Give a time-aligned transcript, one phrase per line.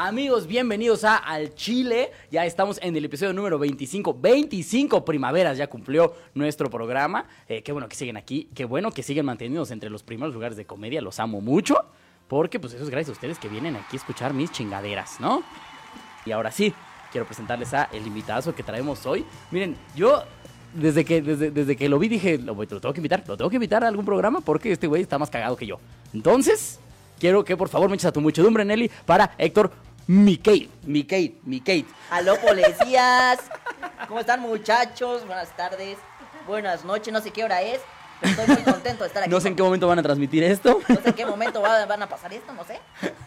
[0.00, 2.12] Amigos, bienvenidos a Al Chile.
[2.30, 4.14] Ya estamos en el episodio número 25.
[4.20, 7.26] 25 primaveras ya cumplió nuestro programa.
[7.48, 8.48] Eh, qué bueno que siguen aquí.
[8.54, 11.00] Qué bueno que siguen mantenidos entre los primeros lugares de comedia.
[11.00, 11.84] Los amo mucho.
[12.28, 15.42] Porque pues eso es gracias a ustedes que vienen aquí a escuchar mis chingaderas, ¿no?
[16.24, 16.72] Y ahora sí,
[17.10, 19.24] quiero presentarles a el invitado que traemos hoy.
[19.50, 20.22] Miren, yo
[20.74, 23.50] desde que, desde, desde que lo vi dije, lo, lo tengo que invitar, lo tengo
[23.50, 25.78] que invitar a algún programa porque este güey está más cagado que yo.
[26.14, 26.78] Entonces,
[27.18, 29.70] quiero que por favor me eches a tu muchedumbre, Nelly, para Héctor
[30.06, 30.70] Miquel.
[30.84, 31.84] Miquel, Miquel.
[32.10, 33.38] Aló, policías.
[34.08, 35.26] ¿Cómo están, muchachos?
[35.26, 35.98] Buenas tardes.
[36.46, 37.12] Buenas noches.
[37.12, 37.80] No sé qué hora es.
[38.20, 39.30] pero Estoy muy contento de estar aquí.
[39.30, 40.80] No sé en qué momento van a transmitir esto.
[40.88, 42.80] No sé en qué momento va- van a pasar esto, no sé.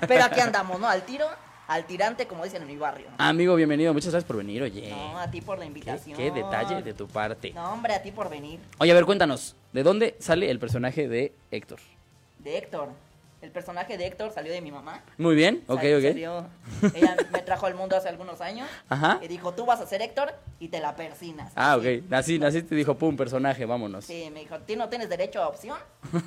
[0.08, 0.88] Pero aquí andamos, ¿no?
[0.88, 1.28] Al tiro,
[1.72, 3.08] al tirante, como dicen en mi barrio.
[3.18, 3.94] Amigo, bienvenido.
[3.94, 4.90] Muchas gracias por venir, oye.
[4.90, 6.18] No, a ti por la ¿Qué, invitación.
[6.18, 7.54] qué detalle de tu parte.
[7.54, 8.60] No, hombre, a ti por venir.
[8.80, 11.80] Oye, a ver, cuéntanos, ¿de dónde sale el personaje de Héctor?
[12.40, 12.90] De Héctor.
[13.42, 15.02] El personaje de Héctor salió de mi mamá.
[15.18, 16.04] Muy bien, ok, Sal- ok.
[16.04, 16.46] salió-
[16.94, 18.68] ella me trajo al mundo hace algunos años.
[18.90, 19.20] Ajá.
[19.22, 21.54] Y dijo, tú vas a ser Héctor y te la persinas.
[21.56, 22.12] Ah, ok.
[22.12, 24.04] Así, así te dijo, pum, personaje, vámonos.
[24.06, 25.78] Sí, me dijo, tú no tienes derecho a opción,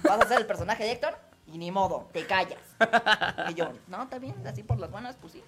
[0.04, 1.16] vas a ser el personaje de Héctor
[1.46, 2.58] y ni modo, te callas.
[3.50, 5.42] Y yo, no, está bien, así por las buenas, pues sí.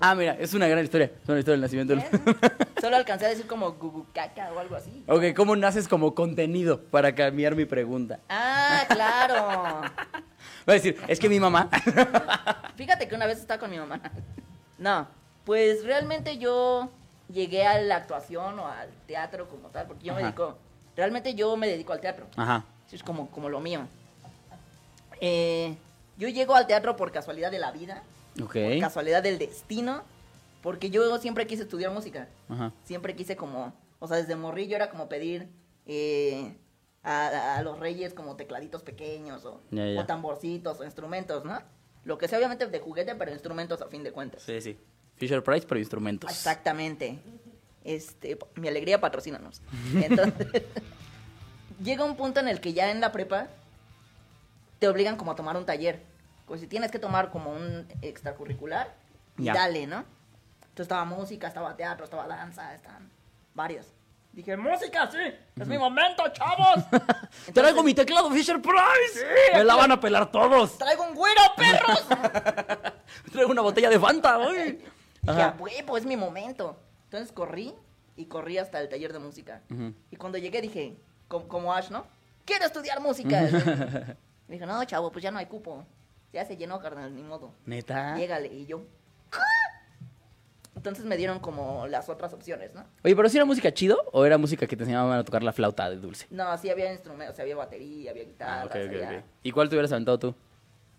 [0.00, 1.10] Ah, mira, es una gran historia.
[1.22, 1.94] Es una historia del nacimiento.
[2.80, 5.04] Solo alcancé a decir como gugucaca o algo así.
[5.06, 8.20] ok, ¿cómo naces como contenido para cambiar mi pregunta?
[8.28, 9.82] Ah, claro.
[10.66, 11.70] Voy a decir, es que mi mamá.
[12.76, 14.00] Fíjate que una vez estaba con mi mamá.
[14.78, 15.08] No,
[15.44, 16.90] pues realmente yo
[17.32, 20.58] llegué a la actuación o al teatro como tal, porque yo me dedico,
[20.94, 22.26] realmente yo me dedico al teatro.
[22.36, 22.64] Ajá.
[22.86, 23.86] Eso es como, como lo mío.
[25.20, 25.76] Eh,
[26.18, 28.02] yo llego al teatro por casualidad de la vida.
[28.42, 28.52] Ok.
[28.52, 30.02] por casualidad del destino,
[30.62, 32.28] porque yo siempre quise estudiar música.
[32.48, 32.72] Ajá.
[32.84, 35.48] Siempre quise como, o sea, desde morrillo era como pedir
[35.86, 36.54] eh,
[37.02, 39.98] a, a los reyes como tecladitos pequeños o, ya.
[39.98, 41.60] o tamborcitos o instrumentos, ¿no?
[42.04, 44.42] Lo que sea obviamente de juguete, pero instrumentos a fin de cuentas.
[44.42, 44.76] Sí, sí.
[45.16, 46.30] Fisher Price, pero instrumentos.
[46.30, 47.18] Exactamente.
[47.84, 49.62] Este, mi alegría patrocínanos.
[49.94, 50.62] Entonces,
[51.82, 53.48] llega un punto en el que ya en la prepa
[54.78, 56.02] te obligan como a tomar un taller.
[56.46, 58.94] Como si tienes que tomar como un extracurricular
[59.36, 60.04] y dale, ¿no?
[60.60, 63.10] Entonces estaba música, estaba teatro, estaba danza, estaban
[63.54, 63.86] varios.
[64.32, 65.16] Dije, música, sí,
[65.58, 66.84] es mi momento, chavos.
[66.92, 69.26] Entonces, Traigo mi teclado Fisher Price.
[69.54, 70.76] Me la van a pelar todos.
[70.76, 72.04] Traigo un güero, perros.
[73.32, 74.72] Traigo una botella de Fanta, güey.
[75.22, 75.56] Dije, a Ajá.
[75.58, 76.78] huevo, es mi momento.
[77.04, 77.74] Entonces corrí
[78.14, 79.62] y corrí hasta el taller de música.
[79.70, 79.94] Ujú.
[80.10, 80.98] Y cuando llegué dije,
[81.28, 82.06] como, como Ash, ¿no?
[82.44, 83.48] Quiero estudiar música.
[84.48, 85.84] Me dijo, no, chavo, pues ya no hay cupo.
[86.32, 87.52] Ya se llenó, carnal, ni modo.
[87.64, 88.16] Neta.
[88.16, 88.48] Llégale.
[88.48, 88.82] Y yo.
[90.74, 92.84] Entonces me dieron como las otras opciones, ¿no?
[93.02, 95.52] Oye, pero si era música chido o era música que te enseñaban a tocar la
[95.52, 96.26] flauta de dulce?
[96.30, 99.24] No, sí había instrumentos, había batería, había guitarra, Ah, ok, ok, había ok.
[99.42, 100.34] ¿Y cuál te hubieras aventado tú?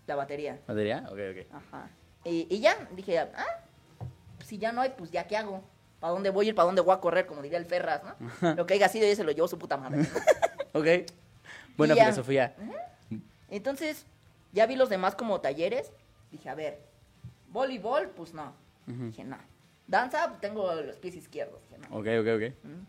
[0.06, 0.58] la batería.
[0.66, 1.04] ¿Batería?
[1.06, 1.54] Ok, ok.
[1.54, 1.90] Ajá.
[2.24, 3.44] Y, y ya, dije, ah,
[4.44, 5.62] si ya no hay, pues ya qué hago.
[6.00, 6.54] ¿Para dónde voy a ir?
[6.54, 7.26] ¿Para dónde voy a correr?
[7.26, 8.54] Como diría el Ferraz, ¿no?
[8.54, 10.06] Lo que haya sido, ya se lo llevó su puta madre.
[10.74, 10.86] Ok.
[11.78, 12.04] Buena ya.
[12.04, 12.54] filosofía.
[13.48, 14.06] Entonces,
[14.52, 15.92] ya vi los demás como talleres.
[16.30, 16.80] Dije, a ver,
[17.48, 18.54] voleibol, pues no.
[18.86, 19.38] Dije, no.
[19.86, 21.60] Danza, pues tengo los pies izquierdos.
[21.62, 21.96] Dije, no.
[21.96, 22.64] Ok, ok, ok.
[22.64, 22.86] Mm.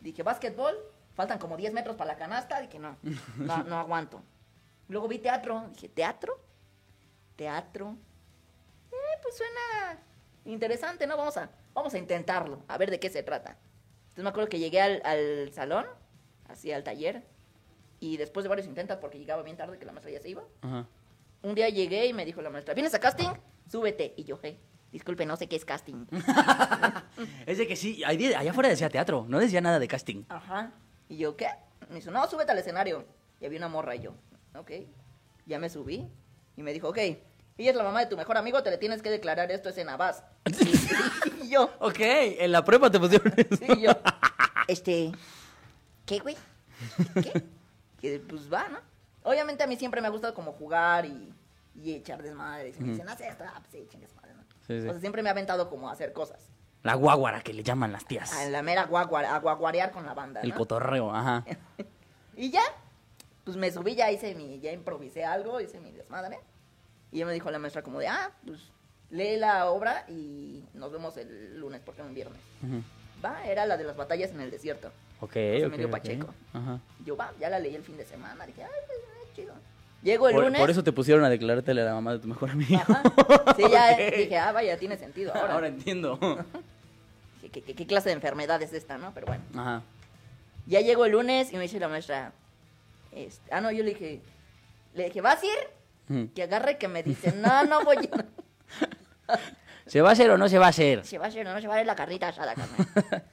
[0.00, 0.74] Dije, básquetbol,
[1.14, 2.60] faltan como 10 metros para la canasta.
[2.60, 2.96] Dije, no,
[3.36, 4.22] no, no aguanto.
[4.88, 5.68] Luego vi teatro.
[5.72, 6.38] Dije, ¿teatro?
[7.36, 7.96] ¿Teatro?
[8.90, 9.98] Eh, pues suena
[10.44, 11.16] interesante, ¿no?
[11.16, 13.56] Vamos a, vamos a intentarlo, a ver de qué se trata.
[14.02, 15.86] Entonces me acuerdo que llegué al, al salón,
[16.48, 17.24] así al taller,
[18.02, 20.42] y después de varios intentos, porque llegaba bien tarde, que la maestra ya se iba,
[20.62, 20.86] Ajá.
[21.42, 23.28] un día llegué y me dijo la maestra, ¿vienes a casting?
[23.70, 24.12] Súbete.
[24.16, 24.58] Y yo, hey,
[24.90, 26.06] disculpe, no sé qué es casting.
[27.46, 30.24] Es de que sí, ahí- allá afuera decía teatro, no decía nada de casting.
[30.28, 30.72] Ajá.
[31.08, 31.46] Y yo, ¿qué?
[31.90, 33.04] Me dijo, no, súbete al escenario.
[33.40, 34.14] Y había una morra y yo,
[34.56, 34.70] ok.
[35.46, 36.08] Ya me subí
[36.56, 39.02] y me dijo, ok, ella es la mamá de tu mejor amigo, te le tienes
[39.02, 40.24] que declarar esto es en Abas.
[41.42, 43.64] y, yo, Ok, en la prepa te pusieron eso.
[43.76, 43.90] y yo,
[44.66, 45.12] este,
[46.06, 46.36] ¿qué, güey?
[47.22, 47.44] ¿Qué?
[48.02, 48.80] Que pues va, ¿no?
[49.22, 51.32] Obviamente a mí siempre me ha gustado como jugar y,
[51.80, 52.72] y echar desmadre.
[52.74, 54.42] Si me dicen, haz esto, ah, pues sí, chingues madre, ¿no?
[54.66, 54.88] Sí, sí.
[54.88, 56.48] O sea, siempre me ha aventado como a hacer cosas.
[56.82, 58.32] La guaguara que le llaman las tías.
[58.32, 60.56] A la mera guaguara, a guaguarear con la banda, El ¿no?
[60.56, 61.44] cotorreo, ajá.
[62.36, 62.62] Y ya,
[63.44, 66.40] pues me subí, ya hice mi, ya improvisé algo, hice mi desmadre.
[67.12, 68.72] Y ya me dijo la maestra como de, ah, pues
[69.10, 72.40] lee la obra y nos vemos el lunes porque es un viernes.
[73.24, 74.90] Va, era la de las batallas en el desierto.
[75.22, 75.70] Ok, Se ok.
[75.70, 75.92] me dio ok.
[75.92, 76.34] Pacheco.
[76.52, 76.80] Ajá.
[77.06, 78.44] Yo, va, ya la leí el fin de semana.
[78.44, 79.54] Dije, ay, pues, eh, chido.
[80.02, 80.60] Llego el Por, lunes.
[80.60, 82.76] por eso te pusieron a declarártele a la mamá de tu mejor amigo.
[82.76, 83.02] Ajá.
[83.56, 85.32] Sí, ya dije, ah, vaya, tiene sentido.
[85.34, 86.18] Ahora, Ahora entiendo.
[87.52, 89.14] ¿qué, qué, qué clase de enfermedad es esta, no?
[89.14, 89.42] Pero bueno.
[89.56, 89.82] Ajá.
[90.66, 92.32] Ya llegó el lunes y me dice la maestra,
[93.12, 94.20] este, ah, no, yo le dije,
[94.94, 95.52] le dije, ¿vas a ir?
[96.08, 96.32] Ujú.
[96.34, 99.38] Que agarre que me dice, no, no voy a
[99.86, 101.04] ¿Se va a hacer o no se va a hacer?
[101.04, 103.24] Se va a hacer, no se va a ir la carrita asada, carnal.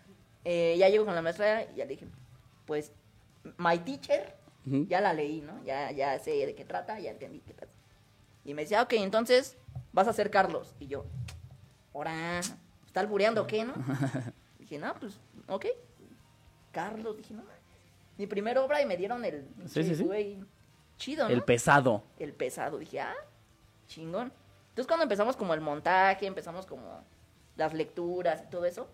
[0.51, 2.07] Eh, ya llego con la maestra y ya le dije,
[2.65, 2.91] pues,
[3.57, 4.35] my teacher,
[4.65, 5.63] ya la leí, ¿no?
[5.63, 7.71] Ya, ya sé de qué trata, ya entendí qué trata.
[8.43, 9.57] Y me decía, ok, entonces
[9.93, 10.73] vas a ser Carlos.
[10.79, 11.05] Y yo,
[11.93, 12.39] ahora,
[12.83, 13.75] ¿está albureando o qué, no?
[14.57, 15.67] dije, no, pues, ok.
[16.71, 17.43] Carlos, dije, no,
[18.17, 20.03] mi primera obra y me dieron el, Sí, sí, sí.
[20.03, 20.43] güey,
[20.97, 21.29] chido, ¿no?
[21.29, 22.05] El pesado.
[22.17, 22.79] el pesado.
[22.79, 23.13] Dije, ah,
[23.85, 24.33] chingón.
[24.69, 27.03] Entonces cuando empezamos como el montaje, empezamos como
[27.55, 28.89] las lecturas y todo eso,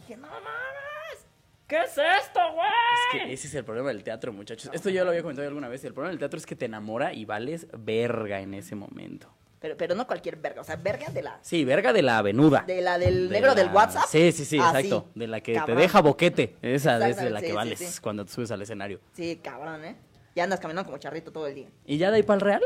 [0.00, 1.26] dije, no mames,
[1.66, 2.68] ¿qué es esto, güey?
[2.68, 4.70] Es que ese es el problema del teatro, muchachos.
[4.72, 5.84] Esto yo lo había comentado alguna vez.
[5.84, 9.32] El problema del teatro es que te enamora y vales verga en ese momento.
[9.60, 12.62] Pero, pero no cualquier verga, o sea, verga de la, Sí, verga de la avenuda.
[12.64, 14.04] de la del De negro del WhatsApp.
[14.08, 15.10] Sí, sí, sí, Así, exacto.
[15.16, 15.76] De la que cabrón.
[15.76, 16.56] te deja boquete.
[16.62, 18.00] Esa es de la que sí, vales sí.
[18.00, 19.00] cuando te subes al escenario.
[19.14, 19.96] Sí, cabrón, ¿eh?
[20.36, 21.68] Ya andas caminando como charrito todo el día.
[21.84, 22.62] ¿Y ya de ahí para el real?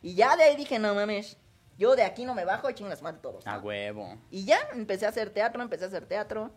[0.00, 1.36] Y ya de ahí dije, no mames,
[1.76, 3.44] yo de aquí no me bajo y chingas más de todos.
[3.44, 3.52] ¿no?
[3.52, 4.16] A huevo.
[4.30, 6.50] Y ya empecé a hacer teatro, empecé a hacer teatro.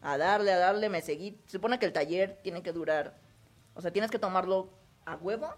[0.00, 1.40] A darle, a darle, me seguí.
[1.46, 3.18] Se supone que el taller tiene que durar.
[3.74, 4.70] O sea, tienes que tomarlo
[5.04, 5.48] a huevo.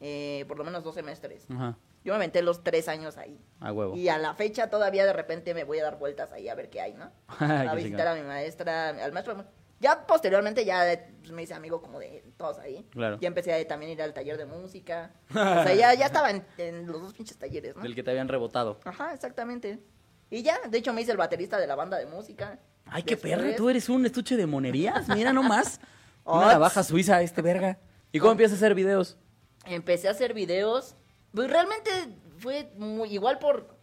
[0.00, 1.46] eh, por lo menos dos semestres.
[1.50, 1.76] Ajá.
[2.04, 3.40] Yo me aventé los tres años ahí.
[3.60, 3.96] A huevo.
[3.96, 6.70] Y a la fecha todavía de repente me voy a dar vueltas ahí a ver
[6.70, 7.10] qué hay, ¿no?
[7.40, 9.44] A visitar a mi maestra, al maestro.
[9.80, 12.86] Ya posteriormente ya eh, pues, me hice amigo como de todos ahí.
[12.90, 13.18] Claro.
[13.20, 15.10] Ya empecé a también ir al taller de música.
[15.30, 17.82] o sea, ya, ya estaba en, en los dos pinches talleres, ¿no?
[17.82, 18.78] Del que te habían rebotado.
[18.84, 19.80] Ajá, exactamente.
[20.30, 22.58] Y ya, de hecho me hice el baterista de la banda de música.
[22.86, 25.08] Ay, qué perra, tú eres un estuche de monerías.
[25.08, 25.80] Mira nomás.
[26.24, 27.78] Una navaja suiza, este verga.
[28.10, 29.16] ¿Y cómo empiezas a hacer videos?
[29.64, 30.96] Empecé a hacer videos.
[31.32, 31.90] Pues realmente
[32.38, 33.76] fue muy igual por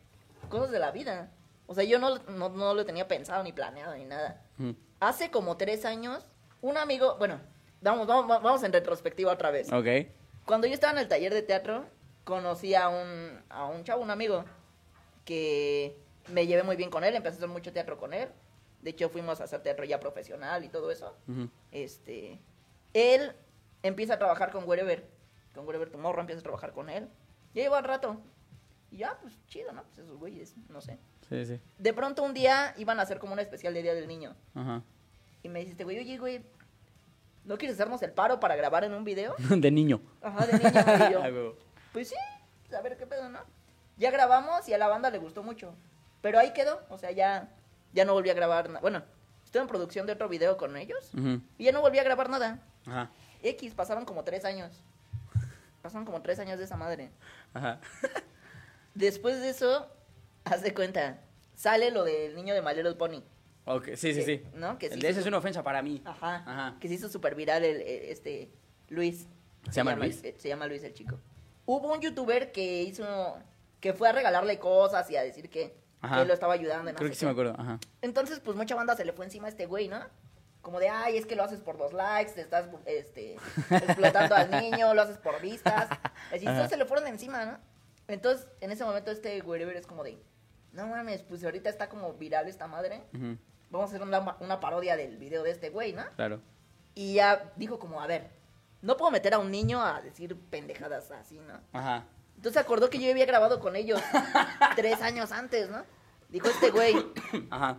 [0.50, 1.31] cosas de la vida.
[1.67, 4.41] O sea, yo no, no, no lo tenía pensado ni planeado ni nada.
[5.00, 6.25] Hace como tres años,
[6.61, 7.39] un amigo, bueno,
[7.81, 9.71] vamos, vamos, vamos en retrospectiva otra vez.
[9.71, 9.88] Ok.
[10.45, 11.85] Cuando yo estaba en el taller de teatro,
[12.23, 14.44] conocí a un, a un chavo, un amigo,
[15.25, 15.97] que
[16.27, 18.29] me llevé muy bien con él, empecé a hacer mucho teatro con él.
[18.83, 21.15] De hecho, fuimos a hacer teatro ya profesional y todo eso.
[21.71, 22.39] Este,
[22.94, 23.31] él
[23.81, 25.07] empieza a trabajar con Wherever,
[25.56, 27.07] con Wherever Tomorrow, empieza a trabajar con él.
[27.53, 28.18] Ya lleva rato.
[28.91, 29.83] Y ya, pues chido, ¿no?
[29.83, 31.00] Pues esos güeyes, no sé.
[31.30, 31.59] Sí, sí.
[31.77, 34.35] De pronto un día iban a hacer como un especial de Día del Niño.
[34.53, 34.83] Ajá.
[35.41, 36.44] Y me dice este güey, oye, güey,
[37.45, 39.35] ¿no quieres hacernos el paro para grabar en un video?
[39.50, 40.01] De niño.
[40.21, 41.09] Ajá, de niño.
[41.09, 41.56] Y yo,
[41.94, 42.15] pues sí,
[42.75, 43.39] a ver qué pedo, ¿no?
[43.97, 45.74] Ya grabamos y a la banda le gustó mucho.
[46.21, 47.50] Pero ahí quedó, o sea, ya,
[47.94, 48.81] ya no volví a grabar nada.
[48.81, 49.04] Bueno,
[49.45, 51.12] estoy en producción de otro video con ellos
[51.57, 52.60] y ya no volví a grabar nada.
[52.86, 53.12] Ajá.
[53.42, 54.81] X, pasaron como tres años.
[55.81, 57.12] Pasaron como tres años de esa madre.
[57.54, 57.80] Ajá.
[58.94, 59.88] Después de eso,
[60.45, 61.22] haz de cuenta,
[61.56, 63.24] sale lo del niño de My Little Pony.
[63.66, 64.44] Ok, sí, sí, Que- sí.
[64.56, 64.78] ¿no?
[64.78, 66.01] Que sí el de ese es una ofensa para mí.
[66.06, 66.36] Ajá.
[66.45, 66.78] Ajá.
[66.80, 68.51] Que se hizo súper viral el, este
[68.90, 69.28] Luis.
[69.66, 70.18] ¿Se llama Luis?
[70.38, 71.18] Se llama Luis el chico.
[71.66, 73.38] Hubo un youtuber que hizo,
[73.80, 76.19] que fue a regalarle cosas y a decir que, Ajá.
[76.21, 76.91] que lo estaba ayudando.
[76.91, 77.55] no Creo que sí me acuerdo.
[77.57, 77.79] Ajá.
[78.01, 80.00] Entonces, pues mucha banda se le fue encima a este güey, ¿no?
[80.61, 83.38] Como de, ay, es que lo haces por dos likes, te estás este,
[83.69, 85.88] explotando al niño, lo haces por vistas.
[86.31, 87.57] Así, entonces se le fueron encima, ¿no?
[88.07, 90.21] Entonces, en ese momento este wherever es como de,
[90.73, 93.03] no mames, pues ahorita está como viral esta madre.
[93.13, 93.38] Ujú.
[93.69, 96.03] Vamos a hacer una, una parodia del video de este güey, ¿no?
[96.15, 96.41] Claro.
[96.95, 98.29] Y ya dijo como, a ver,
[98.81, 101.59] no puedo meter a un niño a decir pendejadas así, ¿no?
[101.71, 102.04] Ajá.
[102.44, 104.02] Entonces acordó que yo había grabado con ellos
[104.76, 105.85] tres años antes, ¿no?
[106.28, 106.94] Dijo este güey,
[107.50, 107.78] Ajá.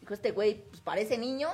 [0.00, 1.50] dijo este güey, pues parece niño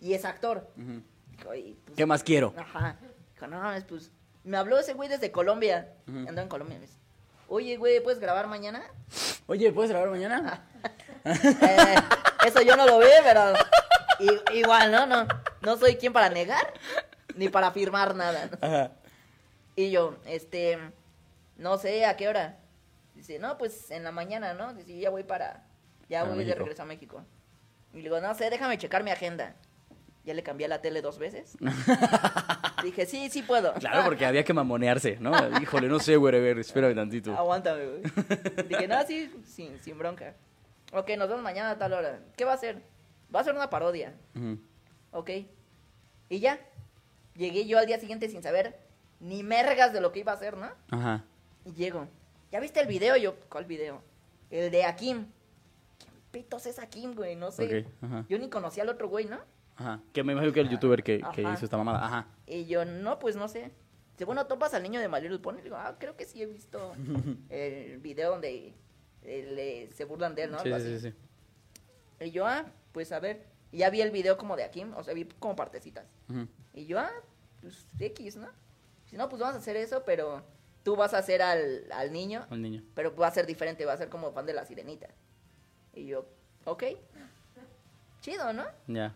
[0.00, 0.68] y es actor.
[0.76, 1.02] Ujú.
[1.30, 2.52] Dijo, y, pues, ¿Qué más quiero?
[2.58, 2.96] Ajá.
[3.32, 4.10] Dijo, no mames, pues.
[4.42, 5.92] Me habló ese güey desde Colombia.
[6.08, 6.28] Ujú.
[6.28, 6.78] Andó en Colombia.
[6.78, 6.98] Me dice,
[7.46, 8.82] Oye, güey, ¿puedes grabar mañana?
[9.46, 10.66] Oye, ¿puedes grabar mañana?
[11.24, 11.94] Eh,
[12.46, 13.52] eso yo no lo vi, pero.
[14.52, 15.06] igual, ¿no?
[15.06, 15.28] ¿no?
[15.60, 16.72] No soy quien para negar
[17.36, 18.46] ni para afirmar nada.
[18.46, 18.58] ¿no?
[18.66, 18.90] Ajá.
[19.76, 20.78] Y yo, este.
[21.58, 22.58] No sé a qué hora.
[23.14, 24.72] Dice, no, pues en la mañana, ¿no?
[24.74, 25.66] Dice, ya voy para.
[26.08, 27.22] Ya voy de regreso a México.
[27.92, 29.56] Y le digo, no sé, déjame checar mi agenda.
[30.24, 31.56] Ya le cambié a la tele dos veces.
[32.82, 33.74] Dije, sí, sí puedo.
[33.74, 35.32] Claro, porque había que mamonearse, ¿no?
[35.60, 37.34] Híjole, no sé, wherever, espérame tantito.
[37.34, 38.02] Aguántame, güey.
[38.68, 40.34] Dije, no, sí, sin, sin bronca.
[40.92, 42.20] Ok, nos vemos mañana a tal hora.
[42.36, 42.82] ¿Qué va a hacer?
[43.34, 44.14] Va a ser una parodia.
[45.10, 45.30] Ok.
[46.28, 46.58] Y ya.
[47.34, 48.78] Llegué yo al día siguiente sin saber
[49.20, 50.70] ni mergas de lo que iba a hacer, ¿no?
[50.90, 51.24] Ajá.
[51.68, 52.08] Y llego.
[52.50, 53.16] ¿Ya viste el video?
[53.16, 54.02] Y Yo, ¿cuál video?
[54.50, 55.26] El de Akim.
[55.98, 57.36] ¿Quién pitos es Akim, güey?
[57.36, 57.86] No sé.
[58.00, 58.24] Ajá.
[58.28, 59.38] Yo ni conocía al otro güey, ¿no?
[59.76, 60.00] Ajá.
[60.12, 62.04] Que me imagino que el youtuber que, hizo esta mamada.
[62.04, 62.26] Ajá.
[62.46, 63.70] Y yo, no, pues no sé.
[64.12, 65.58] Dice, bueno, topas al niño de My Little Pony.
[65.62, 66.94] Digo, ah, creo que sí he visto
[67.50, 68.74] el video donde
[69.22, 70.58] eh, le- se burlan de él, ¿no?
[70.60, 71.00] Sí, Algo sí, así.
[71.00, 71.10] sí,
[72.20, 72.24] sí.
[72.24, 73.46] Y yo, ah, pues a ver.
[73.70, 76.06] Y ya vi el video como de aquí, o sea, vi como partecitas.
[76.30, 76.48] Ujú.
[76.72, 77.10] Y yo, ah,
[77.60, 78.48] pues X, ¿no?
[79.04, 80.42] Si no, pues vamos a hacer eso, pero
[80.82, 82.82] tú vas a hacer al, al niño, El niño.
[82.94, 85.08] pero va a ser diferente, va a ser como fan de la sirenita.
[85.94, 86.26] Y yo,
[86.64, 86.84] ok,
[88.20, 88.64] chido, ¿no?
[88.86, 89.14] Ya.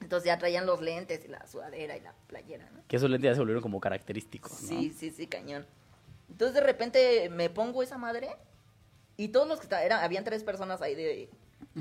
[0.00, 2.80] Entonces ya traían los lentes y la sudadera y la playera, ¿no?
[2.88, 4.68] Que esos lentes ya se volvieron como característicos, ¿no?
[4.68, 5.66] Sí, sí, sí, cañón.
[6.30, 8.30] Entonces de repente me pongo esa madre
[9.16, 11.28] y todos los que estaban, eran, habían tres personas ahí de,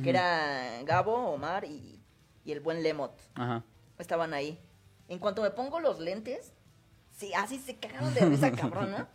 [0.04, 2.02] que era Gabo, Omar y,
[2.44, 3.14] y el buen Lemot.
[3.36, 3.64] Ajá.
[3.98, 4.60] Estaban ahí.
[5.08, 6.52] En cuanto me pongo los lentes,
[7.20, 9.08] sí, así se cagaron de risa, cabrón, ¿no?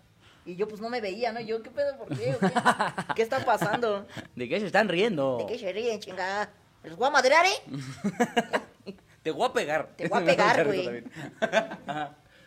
[0.46, 1.40] Y yo pues no me veía, ¿no?
[1.40, 1.96] Yo, ¿qué pedo?
[1.96, 2.34] ¿Por qué?
[2.34, 2.52] ¿O qué?
[3.16, 4.06] ¿Qué está pasando?
[4.36, 5.38] ¿De qué se están riendo?
[5.38, 6.50] ¿De qué se ríen, chingada?
[6.82, 8.92] ¿Les voy a madrear, eh?
[9.22, 9.88] Te voy a pegar.
[9.96, 11.02] Te voy a pegar, güey.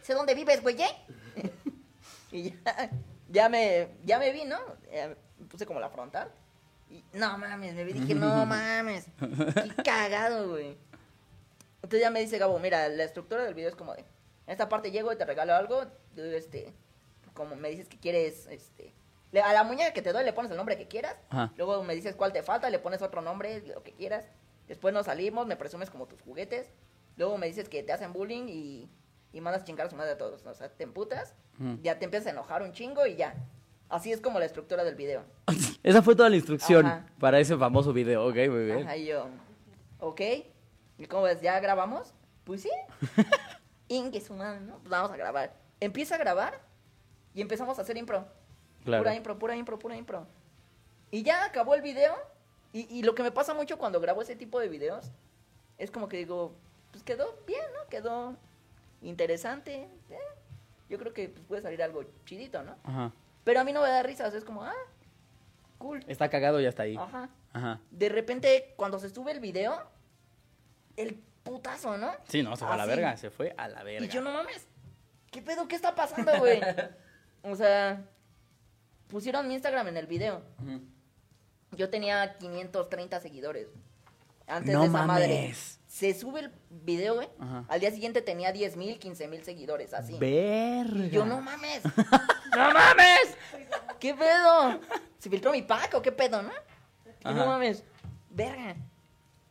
[0.03, 1.51] sé dónde vives, güey, ¿eh?
[2.31, 2.91] y ya,
[3.29, 4.59] ya me, ya me vi, ¿no?
[4.91, 6.31] Eh, me puse como la frontal.
[6.91, 9.07] Y no mames, me vi, dije, no mames.
[9.19, 10.77] Qué cagado, güey.
[11.77, 14.05] Entonces ya me dice Gabo, mira, la estructura del video es como de,
[14.47, 15.85] en esta parte llego y te regalo algo,
[16.15, 16.73] este,
[17.33, 18.93] como me dices que quieres, este,
[19.43, 21.53] a la muñeca que te doy le pones el nombre que quieras, Ajá.
[21.57, 24.25] luego me dices cuál te falta, le pones otro nombre, lo que quieras,
[24.67, 26.71] después nos salimos, me presumes como tus juguetes,
[27.17, 28.89] luego me dices que te hacen bullying y,
[29.33, 31.35] y mandas chingar a su madre a todos, o sea, te emputas,
[31.81, 33.35] ya te empiezas a enojar un chingo y ya.
[33.89, 35.23] Así es como la estructura del video.
[35.83, 37.05] Esa fue toda la instrucción Ajá.
[37.19, 38.25] para ese famoso video.
[38.27, 38.79] Ok, muy bien.
[38.83, 39.27] Ajá, y yo,
[39.99, 40.21] ok.
[40.97, 41.41] ¿Y cómo ves?
[41.41, 42.13] ¿Ya grabamos?
[42.43, 42.69] Pues sí.
[43.87, 44.77] Ingue su madre, ¿no?
[44.79, 45.53] Pues vamos a grabar.
[45.79, 46.59] Empieza a grabar
[47.33, 48.27] y empezamos a hacer impro.
[48.83, 49.03] Claro.
[49.03, 50.27] Pura impro, pura impro, pura impro.
[51.11, 52.15] Y ya acabó el video.
[52.73, 55.11] Y, y lo que me pasa mucho cuando grabo ese tipo de videos
[55.77, 56.53] es como que digo,
[56.91, 57.87] pues quedó bien, ¿no?
[57.89, 58.35] Quedó
[59.01, 59.89] interesante.
[60.09, 60.17] eh.
[60.89, 62.75] Yo creo que pues, puede salir algo chidito, ¿no?
[62.83, 63.11] Ajá.
[63.43, 64.73] Pero a mí no me da risas, es como, ah,
[65.77, 66.03] cool.
[66.07, 66.97] Está cagado y ya está ahí.
[66.97, 67.29] Ajá.
[67.53, 67.79] Ajá.
[67.91, 69.81] De repente, cuando se sube el video,
[70.97, 72.11] el putazo, ¿no?
[72.27, 73.17] Sí, no, se fue a la verga.
[73.17, 74.05] Se fue a la verga.
[74.05, 74.67] Y yo no mames.
[75.31, 75.67] ¿Qué pedo?
[75.67, 76.61] ¿Qué está pasando, güey?
[77.43, 78.03] o sea,
[79.07, 80.41] pusieron mi Instagram en el video.
[81.71, 83.67] Yo tenía 530 seguidores.
[84.47, 85.27] Antes No de esa madre.
[85.27, 85.79] mames.
[85.87, 87.27] Se sube el video, güey.
[87.39, 87.65] Ajá.
[87.67, 90.17] Al día siguiente tenía 10 mil, 15 mil seguidores, así.
[90.17, 91.05] Verga.
[91.05, 91.83] Y yo, no mames.
[92.55, 93.37] ¡No mames!
[93.99, 94.79] ¿Qué pedo?
[95.19, 96.51] ¿Se filtró mi pack o qué pedo, no?
[97.29, 97.83] Y no mames.
[98.29, 98.75] Verga.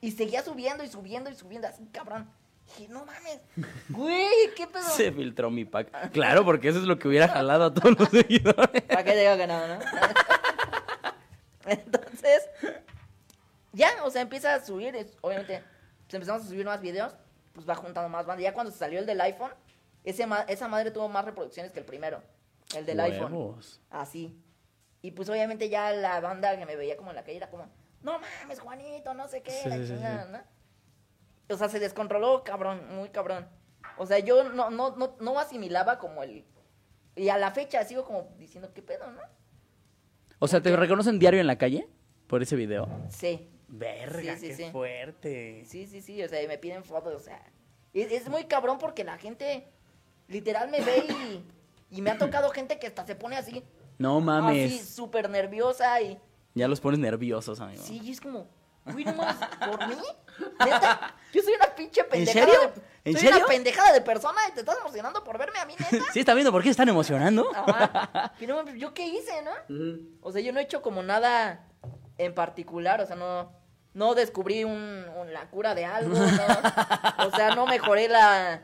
[0.06, 2.30] Y seguía subiendo y subiendo y subiendo así, cabrón.
[2.78, 3.40] Dije, no mames.
[3.88, 4.82] Güey, ¿qué pedo?
[4.84, 6.12] Se filtró mi pack.
[6.12, 8.82] Claro, porque eso es lo que hubiera jalado a todos los seguidores.
[8.82, 9.78] ¿Para qué digo que no, no?
[11.66, 12.48] Entonces,
[13.72, 15.62] ya, o sea, empieza a subir, obviamente,
[16.04, 17.12] pues empezamos a subir más videos,
[17.52, 18.42] pues va juntando más banda.
[18.42, 19.50] Ya cuando se salió el del iPhone,
[20.04, 22.22] ese ma- esa madre tuvo más reproducciones que el primero,
[22.76, 23.32] el del iPhone.
[23.32, 23.80] Huevos.
[23.90, 24.40] Así.
[25.02, 27.68] Y pues obviamente ya la banda que me veía como en la calle era como,
[28.12, 30.32] no mames, Juanito, no sé qué, Sí, la sí, chingada, sí.
[30.32, 31.54] ¿no?
[31.54, 33.46] O sea, se descontroló, cabrón, muy cabrón.
[33.98, 36.44] O sea, yo no, no, no, no asimilaba como el...
[37.14, 39.20] Y a la fecha sigo como diciendo, ¿qué pedo, no?
[40.38, 41.88] O sea, ¿te reconocen diario en la calle
[42.26, 42.88] por ese video?
[43.08, 45.64] Sí, Verga, qué fuerte.
[45.66, 47.42] sí, sí, sí, o sea, y me piden fotos, o sea...
[47.94, 49.66] Es, es muy cabrón porque la gente
[50.28, 51.04] literal me ve
[51.90, 53.64] y, y me ha tocado gente que hasta se pone así,
[53.98, 54.88] No así mames.
[54.88, 56.20] súper nerviosa y...
[56.56, 57.82] Ya los pones nerviosos, amigo.
[57.84, 58.48] Sí, y es como,
[58.86, 59.94] güey, no mames, ¿por mí?
[60.58, 61.14] ¿Neta?
[61.34, 62.60] Yo soy una pinche pendejada serio?
[62.74, 62.82] de...
[63.04, 63.36] ¿En soy serio?
[63.36, 66.04] una pendejada de persona y te estás emocionando por verme a mí, neta.
[66.14, 67.46] ¿Sí está viendo por qué se están emocionando?
[67.54, 68.32] Ajá.
[68.76, 69.50] ¿yo qué hice, no?
[70.22, 71.68] O sea, yo no he hecho como nada
[72.16, 73.52] en particular, o sea, no...
[73.92, 77.26] No descubrí un, un- la cura de algo, ¿no?
[77.26, 78.62] O sea, no mejoré la...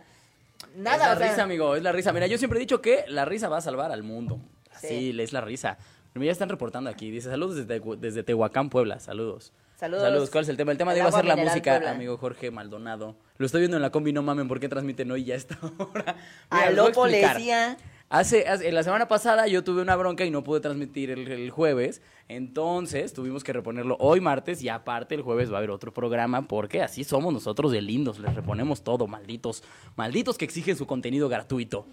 [0.74, 2.12] Nada, es la o sea, risa, amigo, es la risa.
[2.12, 4.40] Mira, yo siempre he dicho que la risa va a salvar al mundo.
[4.78, 4.86] Sí.
[4.86, 5.78] Así es la risa.
[6.14, 7.10] Mira, ya están reportando aquí.
[7.10, 9.00] Dice, saludos desde, desde Tehuacán, Puebla.
[9.00, 9.52] Saludos.
[9.76, 10.30] Saludos.
[10.30, 10.70] ¿Cuál es el tema?
[10.72, 11.90] El tema de iba a ser la música, Puebla.
[11.90, 13.16] amigo Jorge Maldonado.
[13.38, 15.58] Lo estoy viendo en la combi, no mamen, ¿por qué transmiten hoy ya a esta
[15.78, 16.14] hora?
[16.50, 17.36] Mira, a les voy a Lopo le explicar.
[17.36, 17.76] decía...
[18.08, 21.50] Hace, hace- la semana pasada yo tuve una bronca y no pude transmitir el, el
[21.50, 25.94] jueves, entonces tuvimos que reponerlo hoy martes y aparte el jueves va a haber otro
[25.94, 29.64] programa porque así somos nosotros de lindos, les reponemos todo, malditos,
[29.96, 31.86] malditos que exigen su contenido gratuito.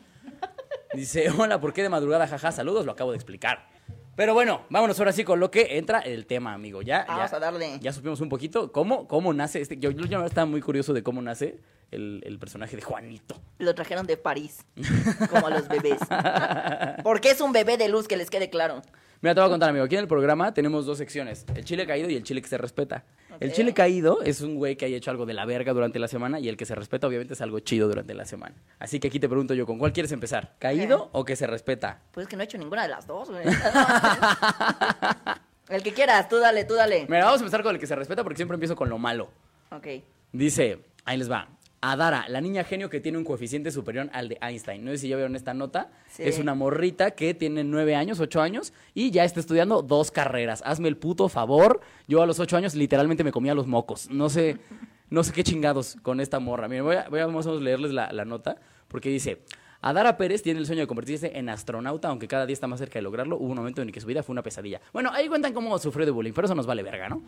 [0.93, 2.27] Dice, hola, ¿por qué de madrugada?
[2.27, 3.69] Jaja, saludos, lo acabo de explicar.
[4.19, 6.81] Pero bueno, vámonos ahora sí con lo que entra el tema, amigo.
[6.81, 7.79] Ya, Vamos ya, a darle.
[7.79, 9.77] ya supimos un poquito cómo, cómo nace este.
[9.77, 13.39] Yo, yo ya estaba muy curioso de cómo nace el, el personaje de Juanito.
[13.59, 14.65] Lo trajeron de París,
[15.29, 16.01] como a los bebés.
[17.03, 18.81] Porque es un bebé de luz, que les quede claro.
[19.21, 19.83] Mira, te voy a contar, amigo.
[19.83, 22.57] Aquí en el programa tenemos dos secciones: el chile caído y el chile que se
[22.57, 23.03] respeta.
[23.39, 26.07] El chile caído es un güey que haya hecho algo de la verga durante la
[26.07, 28.55] semana y el que se respeta, obviamente, es algo chido durante la semana.
[28.79, 30.55] Así que aquí te pregunto yo: ¿con cuál quieres empezar?
[30.59, 32.01] ¿Caído o que se respeta?
[32.11, 33.43] Pues es que no he hecho ninguna de las dos, güey.
[35.69, 37.05] El que quieras, tú dale, tú dale.
[37.07, 39.29] Mira, vamos a empezar con el que se respeta porque siempre empiezo con lo malo.
[39.71, 39.85] Ok.
[40.31, 41.47] Dice, ahí les va.
[41.81, 44.83] Adara, la niña genio que tiene un coeficiente superior al de Einstein.
[44.83, 45.89] No sé si ya vieron esta nota.
[46.11, 46.23] Sí.
[46.23, 50.61] Es una morrita que tiene nueve años, ocho años, y ya está estudiando dos carreras.
[50.65, 51.79] Hazme el puto favor.
[52.07, 54.09] Yo a los ocho años literalmente me comía los mocos.
[54.09, 54.57] No sé,
[55.09, 56.67] no sé qué chingados con esta morra.
[56.67, 58.57] Miren, voy a, voy a o menos leerles la, la nota,
[58.87, 59.41] porque dice.
[59.81, 62.95] Adara Pérez tiene el sueño de convertirse en astronauta, aunque cada día está más cerca
[62.95, 63.37] de lograrlo.
[63.37, 64.81] Hubo un momento en el que su vida fue una pesadilla.
[64.91, 67.21] Bueno, ahí cuentan cómo sufrió de bullying, pero eso nos vale verga, ¿no?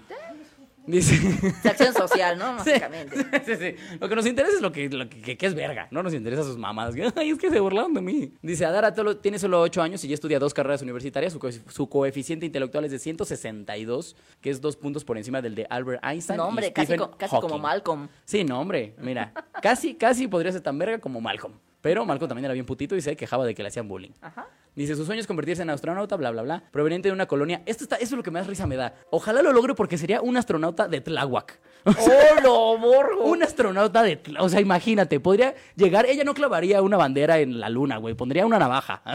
[0.88, 1.16] Dice.
[1.64, 2.56] Es acción social, ¿no?
[2.56, 3.16] Básicamente.
[3.46, 3.98] sí, sí.
[4.00, 5.88] Lo que nos interesa es lo que, lo que, que es verga.
[5.92, 6.96] No nos interesa sus mamás.
[7.16, 8.34] Ay, es que se burlaron de mí.
[8.42, 11.34] Dice, Adara Tolo tiene solo 8 años y ya estudia dos carreras universitarias.
[11.34, 15.56] Su, co- su coeficiente intelectual es de 162, que es dos puntos por encima del
[15.56, 16.38] de Albert Einstein.
[16.38, 17.60] No, y hombre, casi, Stephen co- casi como.
[17.60, 18.08] Malcolm.
[18.26, 18.96] Sí, no, hombre.
[19.00, 21.54] Mira, casi, casi podría ser tan verga como Malcolm.
[21.82, 24.12] Pero Malcolm también era bien putito y se quejaba de que le hacían bullying.
[24.22, 24.48] Ajá.
[24.76, 27.62] Dice, su sueño es convertirse en astronauta, bla, bla, bla, proveniente de una colonia.
[27.66, 28.94] Esto, está, esto es lo que más risa me da.
[29.10, 31.60] Ojalá lo logre porque sería un astronauta de Tláhuac.
[31.86, 33.26] ¡Oh, lo borgo!
[33.26, 34.22] Un astronauta de...
[34.24, 36.06] Tla- O sea, imagínate, podría llegar...
[36.06, 38.14] Ella no clavaría una bandera en la luna, güey.
[38.14, 39.02] Pondría una navaja.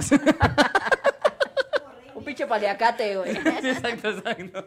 [2.14, 3.30] Un pinche paliacate, güey.
[3.37, 4.64] exacto, exacto.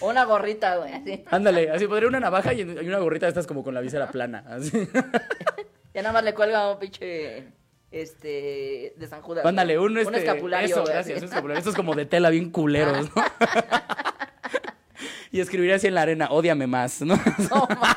[0.00, 0.92] O Una gorrita, güey.
[0.92, 1.24] Así.
[1.30, 4.44] Ándale, así podría una navaja y una gorrita de estas como con la visera plana.
[4.48, 4.88] Así.
[5.94, 7.46] Ya nada más le cuelga un pinche.
[7.90, 8.94] Este.
[8.96, 9.46] De San Judas.
[9.46, 10.66] Ándale, un, este, escapulario.
[10.66, 11.58] Eso, gracias, un escapulario.
[11.58, 13.22] Estos como de tela bien culeros, ¿no?
[15.30, 17.14] y escribiría así en la arena, ódiame más, ¿no?
[17.14, 17.96] No, ma.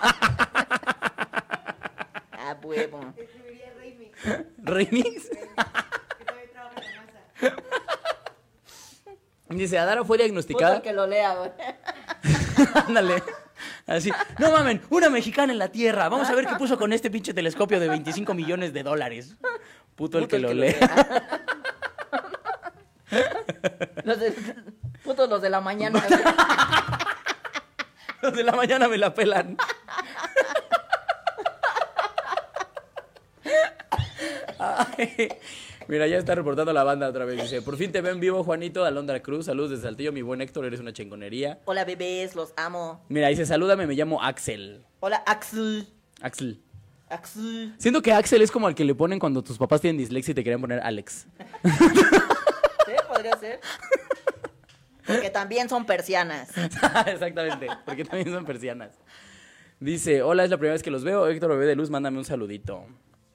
[2.34, 3.14] Ah, huevo.
[3.18, 4.12] Escribiría Raimi,
[4.60, 5.30] Remix.
[6.20, 7.56] que también trabaja en la NASA.
[9.58, 10.78] Dice, Adara fue Puto diagnosticada...
[10.78, 11.52] el que lo lea, güey.
[12.88, 13.24] Ándale.
[13.86, 16.10] Así, no mamen, una mexicana en la Tierra.
[16.10, 19.36] Vamos a ver qué puso con este pinche telescopio de 25 millones de dólares.
[19.96, 20.76] Puto el Puto que lo lea.
[24.04, 24.34] Los de,
[25.04, 26.04] putos los de la mañana.
[28.22, 29.58] Los de la mañana me la pelan.
[34.60, 35.30] Ay,
[35.88, 37.42] Mira, ya está reportando la banda otra vez.
[37.42, 39.46] Dice, por fin te ven vivo, Juanito, Alondra Cruz.
[39.46, 41.60] Saludos desde Saltillo, mi buen Héctor, eres una chingonería.
[41.66, 43.06] Hola, bebés, los amo.
[43.08, 44.86] Mira, dice, salúdame, me llamo Axel.
[45.00, 45.88] Hola, Axel.
[46.22, 46.62] Axel.
[47.10, 47.74] Axel.
[47.78, 50.36] Siento que Axel es como al que le ponen cuando tus papás tienen dislexia y
[50.36, 51.28] te querían poner Alex.
[52.88, 53.60] Sí, podría ser.
[55.06, 56.50] Porque también son persianas.
[57.08, 58.92] Exactamente, porque también son persianas.
[59.82, 61.28] Dice, hola, es la primera vez que los veo.
[61.28, 62.86] Héctor Bebé de Luz, mándame un saludito.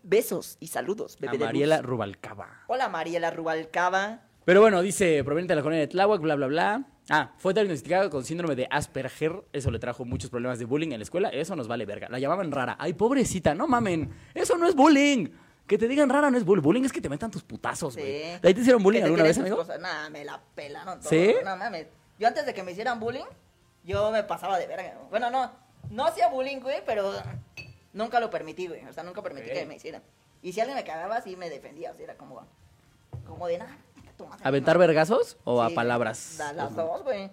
[0.02, 1.46] Besos y saludos, bebé A de luz.
[1.46, 2.64] Mariela Rubalcaba.
[2.66, 4.20] Hola, Mariela Rubalcaba.
[4.44, 6.84] Pero bueno, dice, proveniente de la colonia de Tláhuac, bla, bla, bla.
[7.08, 9.44] Ah, fue diagnosticado con síndrome de Asperger.
[9.52, 11.28] Eso le trajo muchos problemas de bullying en la escuela.
[11.28, 12.08] Eso nos vale verga.
[12.10, 12.76] La llamaban rara.
[12.80, 14.10] Ay, pobrecita, no mamen.
[14.34, 15.28] Eso no es bullying.
[15.66, 16.62] Que te digan rara no es bullying.
[16.62, 18.06] Bullying es que te metan tus putazos, güey.
[18.06, 18.38] Sí.
[18.42, 19.56] ¿De ahí te hicieron bullying Que te alguna vez, amigo?
[19.56, 19.80] cosas.
[19.80, 21.08] Nah, me la pelaron todo.
[21.08, 21.34] ¿Sí?
[21.44, 21.86] No mames.
[22.18, 23.24] Yo antes de que me hicieran bullying,
[23.84, 24.98] yo me pasaba de verga.
[25.10, 25.52] Bueno, no,
[25.90, 27.12] no hacía bullying, güey, pero
[27.92, 28.85] nunca lo permití, güey.
[28.87, 30.02] O sea, nunca permití que me hicieran.
[30.42, 31.92] Y si alguien me cagaba, sí me defendía.
[31.92, 32.46] O sea, era como,
[33.26, 33.76] como de nada.
[34.42, 34.81] ¿Aventar no".
[34.81, 36.37] vergazos o a palabras?
[36.38, 37.31] la- las dos, güey.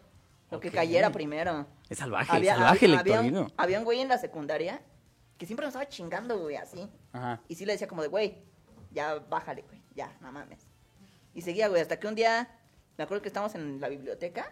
[0.51, 1.67] Lo que cayera primero.
[1.89, 4.81] Es salvaje, Había, salvaje el había, un, había un güey en la secundaria
[5.37, 6.89] que siempre nos estaba chingando, güey, así.
[7.13, 7.41] Ajá.
[7.47, 8.37] Y sí le decía como de, güey,
[8.91, 10.67] ya bájale, güey, ya, no mames.
[11.33, 12.49] Y seguía, güey, hasta que un día,
[12.97, 14.51] me acuerdo que estábamos en la biblioteca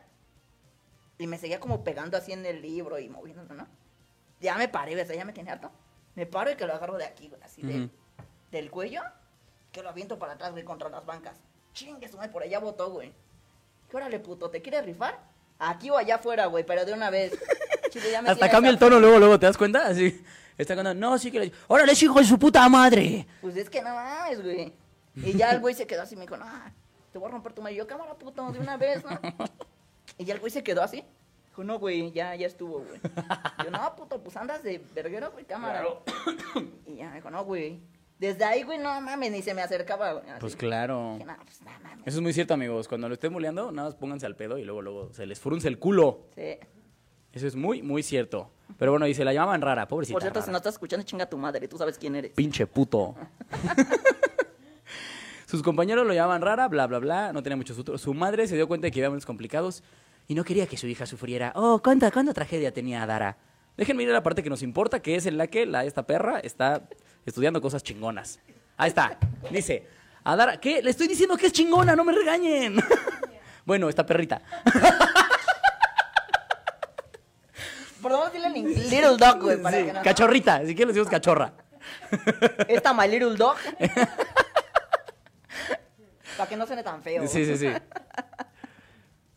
[1.18, 3.68] y me seguía como pegando así en el libro y moviéndolo, ¿no?
[4.40, 5.72] Ya me paré, güey, o sea, ya me tenía harto.
[6.18, 7.90] Me paro y que lo agarro de aquí, güey, así de- Ujú.
[8.52, 9.02] del cuello,
[9.72, 11.38] que lo aviento para atrás, güey, contra las bancas.
[11.74, 13.14] Chingue, su madre, por allá botó, güey.
[13.88, 14.50] ¿Qué órale, puto?
[14.50, 15.20] ¿Te quieres rifar?
[15.60, 17.34] Aquí o allá afuera, güey, pero de una vez.
[17.92, 19.86] Chile, ya me Hasta cambia el tono luego, luego, ¿te das cuenta?
[19.86, 20.26] Así.
[20.58, 21.52] Está cuando, no, sí que le...
[21.68, 23.28] ¡Órale, es hijo de su puta madre!
[23.40, 24.74] Pues es que no mames, güey.
[25.18, 26.48] Y ya el güey se quedó así, me dijo, no,
[27.12, 27.76] te voy a romper tu madre.
[27.76, 29.20] Y yo, cámara, puto, de una vez, ¿no?
[30.18, 31.04] Y ya el güey se quedó así.
[31.58, 33.00] Dijo, no, güey, ya, ya estuvo, güey.
[33.66, 35.84] Yo, no, puto, pues andas de verguero, güey, cámara.
[36.86, 37.82] Y ya me dijo, no, güey.
[38.20, 40.30] Desde ahí, güey, no mames, ni se me acercaba, güey.
[40.30, 40.40] así.
[40.40, 41.14] Pues claro.
[41.14, 42.06] Dije, no, pues no mames.
[42.06, 42.88] Eso es muy cierto, amigos.
[42.88, 45.68] Cuando lo estén muleando, nada más pónganse al pedo y luego, luego se les frunce
[45.68, 46.28] el culo.
[46.36, 46.60] Sí.
[47.34, 48.52] Eso es muy, muy cierto.
[48.78, 50.14] Pero bueno, dice, la llamaban rara, pobrecita.
[50.14, 52.34] Por cierto, si no estás escuchando, chinga tu madre, tú sabes quién eres.
[52.34, 53.16] Pinche puto.
[55.48, 57.34] Sus compañeros lo llamaban rara, bla, bla, bla.
[57.34, 57.98] No tenía mucho futuro.
[57.98, 59.82] Su madre se dio cuenta de que había momentos complicados
[60.28, 61.54] y no quería que su hija sufriera.
[61.56, 63.38] Oh, ¿cuánta, cuánta tragedia tenía Dara?
[63.78, 66.06] Déjenme ir a la parte que nos importa, que es en la que la, esta
[66.06, 66.88] perra está
[67.26, 68.40] estudiando cosas chingonas.
[68.76, 69.18] Ahí está.
[69.52, 69.88] Dice,
[70.24, 70.82] Adara, ¿qué?
[70.82, 72.78] Le estoy diciendo que es chingona, no me regañen.
[73.66, 74.42] bueno, esta perrita.
[78.02, 80.02] Por lo menos dile en inglés, Little Dog, güey, para Sí, que no.
[80.02, 81.54] Cachorrita, si quieres le decimos cachorra.
[82.68, 83.56] Esta My Little Dog.
[86.38, 87.28] para que no suene tan feo.
[87.28, 87.70] Sí, sí, sí.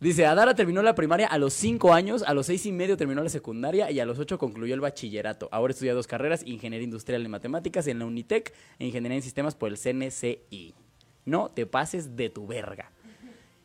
[0.00, 3.22] Dice, Adara terminó la primaria a los 5 años, a los seis y medio terminó
[3.22, 5.50] la secundaria y a los 8 concluyó el bachillerato.
[5.52, 9.54] Ahora estudia dos carreras, Ingeniería Industrial en Matemáticas en la Unitec e Ingeniería en Sistemas
[9.54, 10.74] por el CNCI.
[11.26, 12.90] No te pases de tu verga.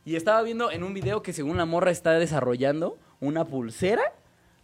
[0.04, 4.14] Y estaba viendo en un video que según la morra está desarrollando una pulsera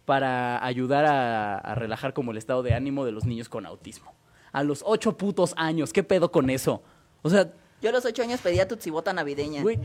[0.04, 4.12] para ayudar a, a relajar como el estado de ánimo de los niños con autismo.
[4.52, 6.82] A los 8 putos años, ¿qué pedo con eso?
[7.22, 8.76] O sea, Yo a los ocho años pedía tu
[9.14, 9.62] navideña.
[9.62, 9.78] güey,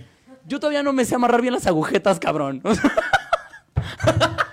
[0.47, 2.61] yo todavía no me sé amarrar bien las agujetas, cabrón.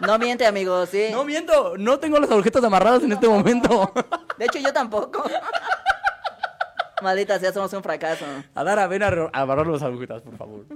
[0.00, 1.06] No miente, amigo, sí.
[1.12, 3.90] No miento, no tengo las agujetas amarradas en este momento.
[4.38, 5.24] De hecho, yo tampoco.
[7.02, 8.24] Maldita sea, somos un fracaso.
[8.54, 10.66] Adara, ven a re- a amarrar las agujetas, por favor.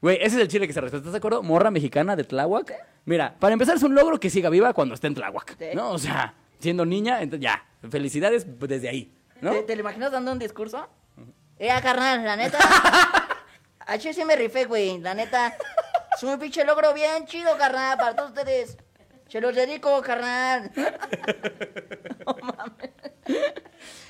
[0.00, 1.42] Güey, ese es el chile que se respeta, ¿estás de acuerdo?
[1.42, 2.72] Morra mexicana de Tláhuac.
[3.04, 5.66] Mira, para empezar es un logro que siga viva cuando esté en Tláhuac, Sí.
[5.74, 5.90] ¿no?
[5.90, 9.50] O sea, siendo niña, entonces ya, felicidades desde ahí, ¿no?
[9.52, 10.88] ¿Te, te lo imaginas dando un discurso?
[11.58, 12.58] Eh, carnal, la neta.
[13.92, 14.98] H sí me rifé, güey.
[14.98, 15.56] La neta.
[16.14, 18.76] Es un pinche logro bien chido, carnal, para todos ustedes.
[19.28, 20.70] Se los dedico, carnal.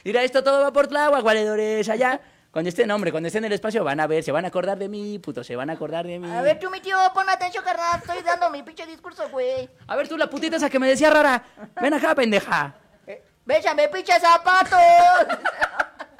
[0.04, 2.20] Mira, esto todo va por Tláhuac, valedores, allá.
[2.50, 4.78] Cuando estén, hombre, cuando estén en el espacio van a ver, se van a acordar
[4.78, 6.28] de mí, puto, se van a acordar de mí.
[6.30, 8.00] A ver, tú, mi tío, ponme atención, carnal.
[8.00, 9.70] Estoy dando mi pinche discurso, güey.
[9.86, 11.44] A ver tú, la putita esa que me decía rara.
[11.80, 12.74] Ven acá, pendeja.
[13.06, 14.78] Eh, Béchame, pinche zapatos.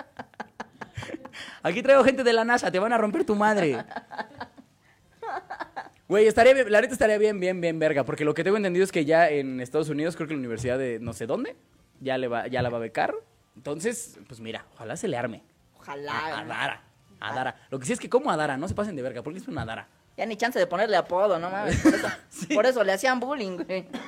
[1.62, 3.84] Aquí traigo gente de la NASA, te van a romper tu madre.
[6.08, 8.84] Güey, estaría bien, la neta estaría bien, bien, bien verga, porque lo que tengo entendido
[8.84, 11.56] es que ya en Estados Unidos, creo que la universidad de no sé dónde,
[12.00, 13.14] ya, le va, ya la va a becar.
[13.56, 15.42] Entonces, pues mira, ojalá se le arme.
[15.74, 16.38] A, Ojalá.
[16.38, 16.82] a Dara,
[17.20, 17.56] a Dara.
[17.70, 19.48] Lo que sí es que como a Dara, no se pasen de verga, porque es
[19.48, 19.88] una Dara.
[20.16, 21.80] Ya ni chance de ponerle apodo, no mames.
[21.82, 22.08] Por eso,
[22.54, 23.88] por eso le hacían bullying, güey.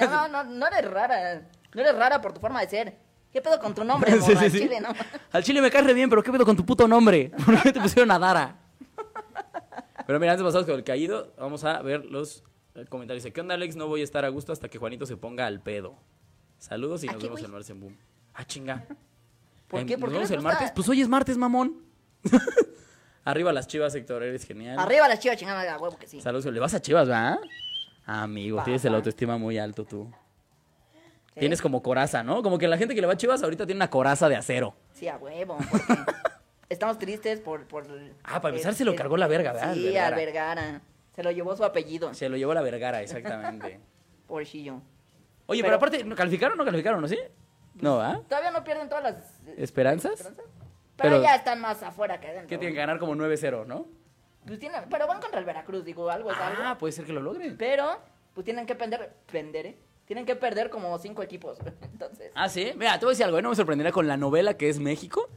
[0.00, 1.42] No, no, no eres rara.
[1.74, 2.96] No eres rara por tu forma de ser.
[3.32, 4.34] ¿Qué pedo con tu nombre, Sí, morra?
[4.40, 4.58] sí, Al sí.
[4.60, 4.88] Chile, no.
[5.32, 7.30] Al chile me cae re bien, pero ¿qué pedo con tu puto nombre?
[7.46, 8.56] ¿Por qué te pusieron a Dara?
[10.06, 12.42] Pero mira, antes de pasar con el caído, vamos a ver los
[12.74, 13.22] eh, comentarios.
[13.22, 13.76] Dice, ¿qué onda, Alex?
[13.76, 15.94] No voy a estar a gusto hasta que Juanito se ponga al pedo.
[16.58, 17.96] Saludos y ¿A nos vemos el martes en Boom.
[18.34, 18.84] Ah, chinga.
[19.68, 19.96] ¿Por Em, qué?
[19.96, 20.50] ¿Por ¿Nos qué vemos el gusta?
[20.50, 20.72] martes?
[20.74, 21.82] Pues hoy es martes, mamón.
[23.24, 24.78] Arriba las chivas, Héctor, eres genial.
[24.78, 26.20] Arriba las chivas chingada, huevo que sí.
[26.20, 26.44] Saludos.
[26.46, 27.38] ¿Le vas a chivas, va?
[28.04, 28.96] Amigo, Va, tienes el va.
[28.96, 30.10] autoestima muy alto tú.
[31.34, 31.40] ¿Sí?
[31.40, 32.42] Tienes como coraza, ¿no?
[32.42, 34.74] Como que la gente que le va a chivas ahorita tiene una coraza de acero.
[34.92, 35.56] Sí, a huevo.
[35.70, 35.84] porque
[36.68, 37.66] Estamos tristes por.
[37.66, 37.86] por
[38.24, 39.74] Ah, para empezar se lo cargó la verga, ¿verdad?
[39.74, 40.06] Sí, Vergara.
[40.08, 40.80] al Vergara.
[41.14, 42.12] Se lo llevó su apellido.
[42.14, 43.80] Se lo llevó la Vergara, exactamente.
[44.26, 44.80] Pobrecillo.
[45.46, 47.18] Oye, pero, Pero- aparte, ¿no ¿calificaron o no calificaron, no sí?
[47.74, 48.20] No, ¿ah?
[48.28, 49.14] Todavía no pierden todas las.
[49.46, 50.12] eh, ¿Esperanzas?
[50.12, 50.44] esperanzas,
[50.96, 52.48] Pero, Pero- ya están más afuera que adentro.
[52.48, 53.86] Que tienen que ganar como 9-0, ¿no?
[54.46, 56.62] Pues tienen, pero van contra el Veracruz, digo, algo es algo.
[56.64, 57.56] Ah, puede ser que lo logren.
[57.56, 57.98] Pero,
[58.34, 59.78] pues tienen que perder, perder, ¿eh?
[60.06, 61.58] Tienen que perder como cinco equipos.
[61.92, 62.72] Entonces, Ah, sí.
[62.76, 63.42] Mira, te voy a decir algo, ¿eh?
[63.42, 65.28] No me sorprendería con la novela que es México,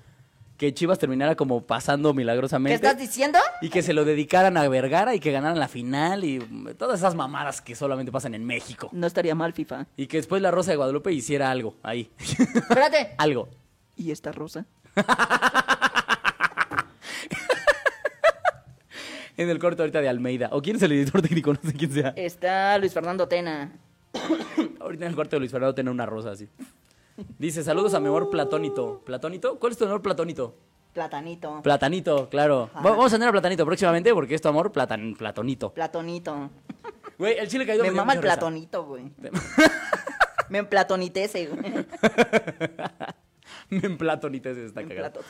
[0.58, 2.76] que Chivas terminara como pasando ¿qué milagrosamente.
[2.76, 3.40] estás diciendo?
[3.62, 7.00] Y que se lo dedicaran a Vergara y que ganaran la final y mm, todas
[7.00, 8.90] esas mamadas que solamente pasan en México.
[8.92, 9.86] No estaría mal, FIFA.
[9.98, 12.10] Y que después la Rosa de Guadalupe hiciera algo ahí.
[12.20, 13.14] Espérate.
[13.18, 13.50] algo.
[13.98, 14.66] ¿Y esta rosa?
[19.38, 20.48] En el corto ahorita de Almeida.
[20.54, 21.52] ¿O quién es el editor técnico?
[21.54, 22.14] No sé quién sea.
[22.16, 23.70] Está Luis Fernando Tena.
[24.80, 26.48] Ahorita en el cuarto de Luis Fernando tiene una rosa así.
[27.40, 29.02] Dice, saludos a mi amor platónito.
[29.06, 29.58] ¿Platónito?
[29.60, 30.56] ¿Cuál es tu amor platónito?
[30.94, 31.62] Platanito.
[31.62, 32.70] Platanito, claro.
[32.74, 32.82] Ajá.
[32.82, 35.74] Vamos a tener a Platanito próximamente porque es tu amor platan, platonito.
[35.74, 36.50] Platonito.
[37.18, 38.36] Güey, el chile caído Me dio mama el risa.
[38.36, 39.12] platonito, güey.
[40.50, 41.86] Me emplatonitece, güey.
[43.70, 45.20] Me emplatonité, se está Me cagado.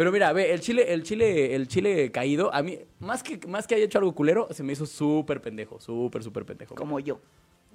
[0.00, 3.66] Pero mira, ve, el chile, el chile, el chile caído, a mí, más que, más
[3.66, 6.74] que haya hecho algo culero, se me hizo súper pendejo, súper, súper pendejo.
[6.74, 7.20] Como yo.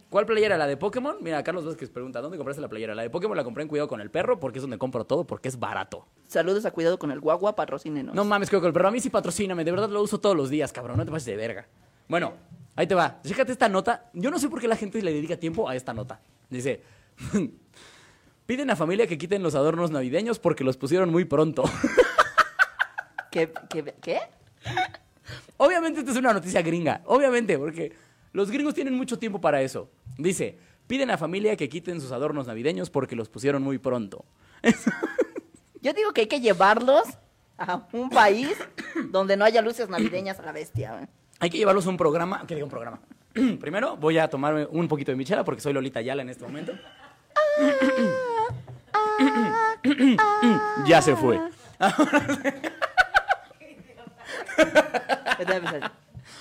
[0.09, 0.57] ¿Cuál playera?
[0.57, 1.17] ¿La de Pokémon?
[1.21, 2.95] Mira, Carlos Vázquez pregunta, ¿dónde compraste la playera?
[2.95, 5.27] La de Pokémon la compré en Cuidado con el Perro porque es donde compro todo,
[5.27, 6.07] porque es barato.
[6.25, 8.15] Saludos a cuidado con el guagua, patrocínenos.
[8.15, 10.35] No mames, Cuidado con el Perro, a mí sí patrocíname, de verdad lo uso todos
[10.35, 11.67] los días, cabrón, no te pases de verga.
[12.07, 12.33] Bueno,
[12.75, 13.19] ahí te va.
[13.23, 14.09] Fíjate esta nota.
[14.13, 16.19] Yo no sé por qué la gente le dedica tiempo a esta nota.
[16.49, 16.81] Dice,
[18.47, 21.65] piden a familia que quiten los adornos navideños porque los pusieron muy pronto.
[23.35, 23.51] ¿Qué?
[23.67, 23.83] ¿Qué?
[24.01, 24.19] ¿Qué?
[25.57, 27.91] Obviamente esta es una noticia gringa, obviamente, porque
[28.31, 29.89] los gringos tienen mucho tiempo para eso.
[30.17, 34.23] Dice, piden a familia que quiten sus adornos navideños porque los pusieron muy pronto.
[35.81, 37.03] Yo digo que hay que llevarlos
[37.57, 38.55] a un país
[39.11, 40.93] donde no haya luces navideñas a la bestia.
[40.93, 41.07] güey.
[41.41, 43.01] Hay que llevarlos a un programa, ¿qué digo un programa?
[43.59, 46.71] Primero voy a tomarme un poquito de michela porque soy Lolita Yala en este momento.
[50.87, 51.37] ya se fue.
[51.77, 52.85] Ya te voy a empezar.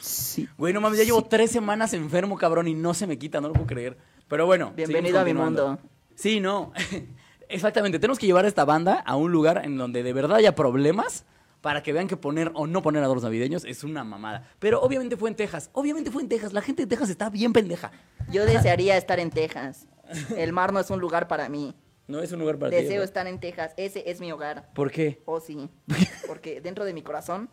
[0.00, 0.48] Sí.
[0.56, 3.48] Güey, no mames, ya llevo tres semanas enfermo, cabrón, y no se me quita, no
[3.48, 3.96] lo puedo creer.
[4.28, 4.72] Pero bueno.
[4.74, 5.78] Bienvenido a mi mundo.
[6.14, 6.72] Sí, no.
[7.48, 10.54] Exactamente, tenemos que llevar a esta banda a un lugar en donde de verdad haya
[10.54, 11.24] problemas
[11.60, 14.50] para que vean que poner o no poner adornos navideños es una mamada.
[14.58, 15.70] Pero obviamente fue en Texas.
[15.72, 16.52] Obviamente fue en Texas.
[16.52, 17.90] La gente de Texas está bien pendeja.
[18.30, 19.86] Yo desearía estar en Texas.
[20.36, 21.74] El mar no es un lugar para mí.
[22.06, 22.76] No es un lugar para ti.
[22.76, 23.72] Deseo estar en Texas.
[23.78, 24.70] Ese es mi hogar.
[24.74, 25.22] ¿Por qué?
[25.24, 25.70] Oh, sí.
[26.26, 27.48] Porque dentro de mi corazón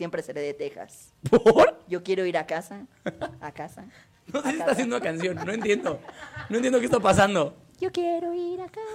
[0.00, 1.12] siempre seré de Texas.
[1.28, 1.84] ¿Por?
[1.86, 2.86] Yo quiero ir a casa.
[3.42, 3.84] A casa.
[4.32, 5.36] No sé si está haciendo una canción.
[5.44, 6.00] No entiendo.
[6.48, 7.56] No entiendo qué está pasando.
[7.80, 8.86] Yo quiero ir a casa.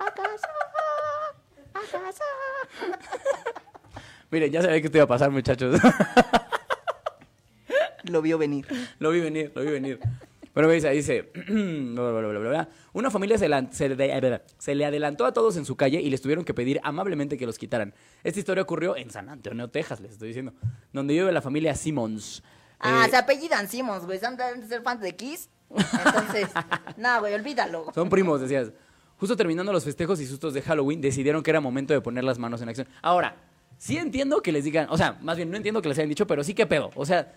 [0.00, 0.48] A casa.
[1.72, 2.24] A casa.
[4.30, 5.80] Miren, ya sabía que esto iba a pasar, muchachos.
[8.04, 8.66] Lo vio venir.
[8.98, 10.00] lo vi venir, lo vi venir.
[10.54, 11.32] Pero me dice, dice,
[12.92, 13.68] una familia se, le-
[14.58, 17.46] se le adelantó a todos en su calle y les tuvieron que pedir amablemente que
[17.46, 17.94] los quitaran.
[18.22, 20.52] Esta historia ocurrió en San Antonio, Texas, les estoy diciendo,
[20.92, 22.42] donde vive la familia Simmons.
[22.78, 24.18] Ah, Eh, se apellidan Simons, güey.
[24.18, 25.48] ¿Son de ser fans de Kiss?
[25.70, 26.48] Entonces,
[26.96, 27.92] no, güey, olvídalo.
[27.94, 28.72] Son primos, decías.
[29.18, 32.38] Justo terminando los festejos y sustos de Halloween, decidieron que era momento de poner las
[32.38, 32.88] manos en acción.
[33.02, 33.36] Ahora,
[33.78, 36.26] sí entiendo que les digan, o sea, más bien no entiendo que les hayan dicho,
[36.26, 36.90] pero sí que pedo.
[36.96, 37.32] O sea,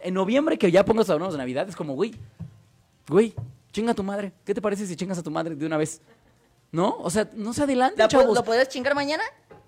[0.00, 2.14] en noviembre que ya pongas adornos de Navidad, es como, güey,
[3.08, 3.34] güey,
[3.72, 4.32] chinga a tu madre.
[4.44, 6.00] ¿Qué te parece si chingas a tu madre de una vez?
[6.72, 6.96] ¿No?
[7.00, 8.34] O sea, no se adelante, ¿La pu- chavos.
[8.34, 9.24] ¿Lo puedes chingar mañana?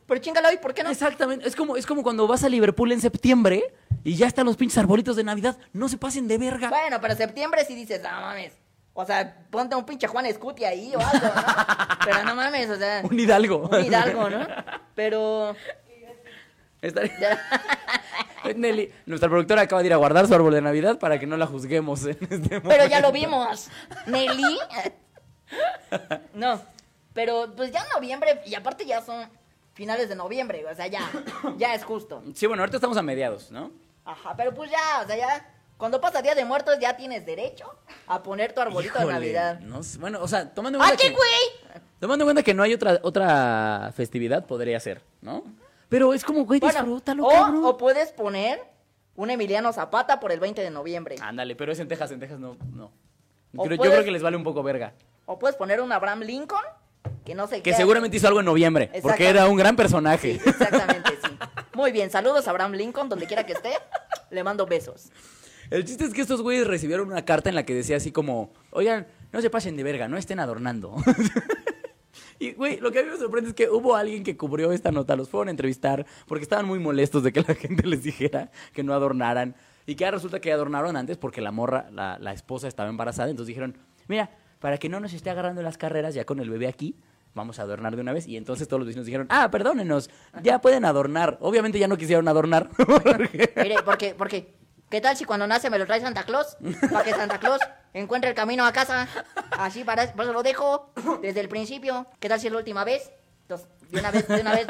[0.06, 0.90] Pero chingalo hoy, ¿por qué no?
[0.90, 1.46] Exactamente.
[1.48, 3.62] Es como, es como cuando vas a Liverpool en septiembre
[4.04, 5.56] y ya están los pinches arbolitos de Navidad.
[5.72, 6.68] No se pasen de verga.
[6.68, 8.52] Bueno, pero septiembre sí dices, no mames.
[8.94, 11.32] O sea, ponte un pinche Juan Scuti ahí o algo, ¿no?
[12.04, 13.00] Pero no mames, o sea.
[13.02, 13.66] Un hidalgo.
[13.72, 14.46] Un hidalgo, ¿no?
[14.94, 15.56] Pero.
[16.82, 17.40] Estaría-
[18.56, 21.36] Nelly, nuestra productora acaba de ir a guardar su árbol de Navidad para que no
[21.36, 23.12] la juzguemos en este Pero ya lo momento.
[23.12, 23.68] vimos.
[24.06, 24.58] Nelly.
[26.34, 26.60] No.
[27.12, 29.28] Pero pues ya en noviembre, y aparte ya son
[29.74, 31.00] finales de noviembre, o sea, ya.
[31.58, 32.22] Ya es justo.
[32.34, 33.70] Sí, bueno, ahorita estamos a mediados, ¿no?
[34.04, 35.48] Ajá, pero pues ya, o sea, ya.
[35.76, 37.66] Cuando pasa Día de Muertos ya tienes derecho
[38.06, 39.60] a poner tu arbolito de Navidad.
[39.60, 41.82] no sé, bueno, o sea, tomando en ¡Ah, cuenta qué que, güey!
[42.00, 45.42] tomando en cuenta que no hay otra, otra festividad, podría ser, ¿no?
[45.92, 47.64] Pero es como, güey, Bueno, disfrútalo, o, cabrón.
[47.66, 48.58] o puedes poner
[49.14, 51.16] un Emiliano Zapata por el 20 de noviembre.
[51.20, 52.90] Ándale, pero es en Texas, en Texas no, no.
[53.54, 54.94] O Creo- Yo creo que les vale un poco verga.
[55.26, 56.62] O puedes poner un Abraham Lincoln,
[57.26, 60.38] que no sé Que qué- seguramente hizo algo en noviembre, porque era un gran personaje.
[60.42, 61.30] Sí, exactamente, sí.
[61.74, 63.74] Muy bien, saludos a Abraham Lincoln, donde quiera que esté.
[64.30, 65.10] Le mando besos.
[65.70, 68.50] El chiste es que estos güeyes recibieron una carta en la que decía así como,
[68.70, 70.94] oigan, no se pasen de verga, no estén adornando.
[72.42, 74.90] y, güey, lo que a mí me sorprende es que hubo alguien que cubrió esta
[74.90, 78.50] nota, los fueron a entrevistar porque estaban muy molestos de que la gente les dijera
[78.72, 79.54] que no adornaran.
[79.86, 83.30] Y que resulta que adornaron antes porque la morra, la, la esposa estaba embarazada.
[83.30, 83.76] Entonces dijeron,
[84.08, 86.96] mira, para que no nos esté agarrando las carreras ya con el bebé aquí,
[87.34, 88.26] vamos a adornar de una vez.
[88.26, 90.10] Y entonces todos los vecinos dijeron, ah, perdónenos,
[90.42, 91.38] ya pueden adornar.
[91.40, 92.70] Obviamente ya no quisieron adornar.
[93.56, 94.54] Mire, porque, porque,
[94.92, 96.56] ¿qué tal si cuando nace me lo trae Santa Claus?
[96.92, 97.58] Para que Santa Claus
[97.94, 99.08] encuentre el camino a casa.
[99.58, 102.06] Así, para, por eso lo dejo desde el principio.
[102.20, 103.10] ¿Qué tal si es la última vez?
[103.42, 104.66] Entonces, de una vez, de una vez,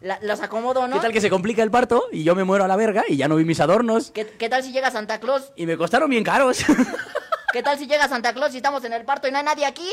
[0.00, 0.94] la- los acomodo, ¿no?
[0.96, 3.16] ¿Qué tal que se complica el parto y yo me muero a la verga y
[3.16, 4.10] ya no vi mis adornos?
[4.12, 5.52] ¿Qué, qué tal si llega Santa Claus?
[5.56, 6.58] Y me costaron bien caros.
[7.52, 9.64] ¿Qué tal si llega Santa Claus y estamos en el parto y no hay nadie
[9.66, 9.88] aquí?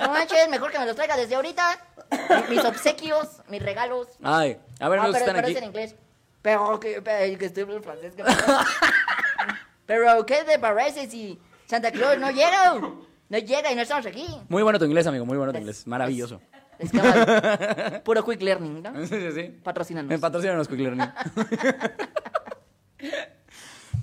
[0.00, 1.78] No manches, mejor que me los traiga desde ahorita.
[2.48, 4.08] Mi- Mis obsequios, mis regalos.
[4.22, 5.52] Ay, a ver, Ah, amigos que pero, están pero aquí.
[5.52, 5.94] es en inglés.
[6.42, 8.14] Pero que, pero que estoy hablando francés.
[8.14, 8.24] que-
[9.86, 12.74] pero ¿qué te parece si Santa Claus no llega?
[13.30, 14.26] No llega y no estamos aquí.
[14.48, 15.86] Muy bueno tu inglés, amigo, muy bueno tu inglés.
[15.86, 16.40] Maravilloso.
[16.78, 18.00] Es vale.
[18.04, 19.06] Puro quick learning, ¿no?
[19.06, 19.42] Sí, sí, sí.
[19.62, 20.20] Patrocínanos.
[20.56, 21.10] Los Quick Learning.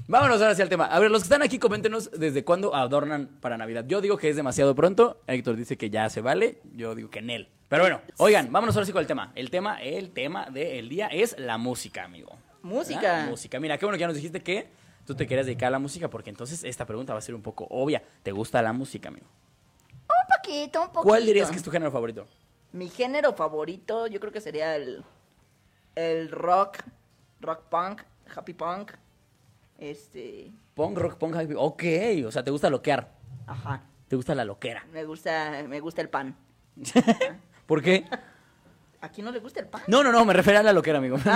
[0.08, 0.86] Vámonos ahora hacia el tema.
[0.86, 3.86] A ver, los que están aquí, coméntenos desde cuándo adornan para Navidad.
[3.88, 5.20] Yo digo que es demasiado pronto.
[5.26, 6.62] Héctor dice que ya se vale.
[6.76, 7.50] Yo digo que en él.
[7.70, 9.32] Pero bueno, oigan, vámonos ahora sí con el tema.
[9.34, 12.38] El tema, el tema del día es la música, amigo.
[12.62, 13.02] Música.
[13.02, 13.30] ¿Verdad?
[13.30, 13.60] Música.
[13.60, 14.70] Mira, qué bueno que ya nos dijiste que
[15.06, 17.42] tú te querías dedicar a la música, porque entonces esta pregunta va a ser un
[17.42, 18.04] poco obvia.
[18.22, 19.26] ¿Te gusta la música, amigo?
[19.92, 21.02] Un poquito, un poquito.
[21.02, 22.28] ¿Cuál dirías que es tu género favorito?
[22.74, 25.04] Mi género favorito, yo creo que sería el,
[25.96, 26.84] el rock,
[27.42, 28.04] rock punk,
[28.36, 28.92] happy punk.
[29.78, 31.84] Este, Punk, rock, punk, happy- Ok,
[32.28, 33.12] o sea, te gusta loquear.
[33.48, 33.84] ajá.
[34.08, 34.86] Te gusta la loquera.
[34.94, 36.36] Me gusta, me gusta el pan.
[37.66, 38.06] ¿Por qué?
[39.02, 39.82] ¿A quién no le gusta el pan?
[39.88, 41.18] No, no, no, me refiero a la loquera, amigo.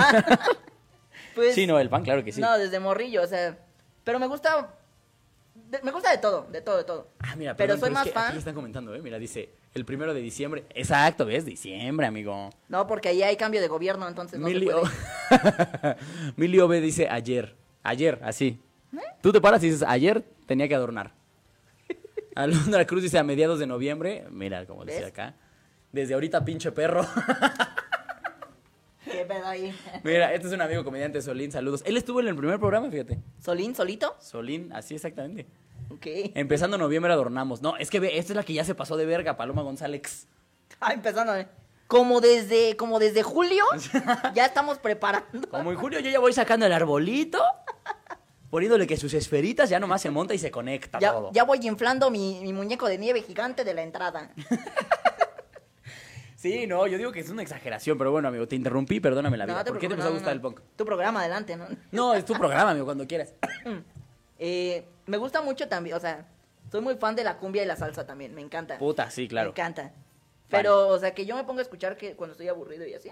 [1.34, 2.40] Pues, Sí, no, el pan, claro que sí.
[2.40, 3.56] No, desde morrillo, o sea.
[4.04, 4.74] Pero me gusta.
[5.54, 7.08] de- me gusta de todo, de todo, de todo.
[7.20, 8.32] Ah, mira, pero perdón, soy más que aquí fan.
[8.34, 9.00] lo están comentando, ¿eh?
[9.02, 10.64] Mira, dice, el primero de diciembre.
[10.74, 11.44] Exacto, ¿ves?
[11.44, 12.50] Diciembre, amigo.
[12.68, 14.80] No, porque ahí hay cambio de gobierno, entonces no se Milio...
[14.80, 15.96] puede.
[16.36, 17.56] Milio B dice ayer.
[17.82, 18.60] Ayer, así.
[18.92, 18.98] ¿Eh?
[19.22, 21.12] Tú te paras y dices, ayer tenía que adornar.
[22.34, 24.26] Alondra Cruz dice a mediados de noviembre.
[24.30, 25.34] Mira, como dice acá.
[25.92, 27.06] Desde ahorita, pinche perro.
[29.04, 29.74] ¿Qué pedo ahí?
[30.04, 31.82] Mira, este es un amigo comediante, Solín, saludos.
[31.86, 33.18] Él estuvo en el primer programa, fíjate.
[33.40, 34.14] ¿Solín, solito?
[34.20, 35.46] Solín, así exactamente.
[35.90, 36.06] Ok.
[36.34, 37.62] Empezando noviembre adornamos.
[37.62, 40.28] No, es que ve, esta es la que ya se pasó de verga, Paloma González.
[40.80, 41.34] Ah, empezando.
[41.36, 41.48] eh.
[41.90, 43.64] Como desde, como desde julio,
[44.34, 45.48] ya estamos preparando.
[45.50, 47.42] Como en julio yo ya voy sacando el arbolito,
[48.48, 51.32] poniéndole que sus esferitas ya nomás se monta y se conecta Ya, todo.
[51.32, 54.30] ya voy inflando mi, mi muñeco de nieve gigante de la entrada.
[56.36, 59.44] Sí, no, yo digo que es una exageración, pero bueno, amigo, te interrumpí, perdóname la
[59.44, 59.58] vida.
[59.62, 60.36] No, ¿Por qué te empezó a no, gustar no.
[60.36, 60.60] el punk?
[60.74, 61.66] Tu programa, adelante, ¿no?
[61.92, 63.34] No, es tu programa, amigo, cuando quieras.
[64.42, 66.26] Eh, me gusta mucho también, o sea,
[66.72, 68.78] soy muy fan de la cumbia y la salsa también, me encanta.
[68.78, 69.50] Puta, sí, Me claro.
[69.50, 69.92] encanta.
[70.50, 73.10] Pero, o sea, que yo me ponga a escuchar que cuando estoy aburrido y así,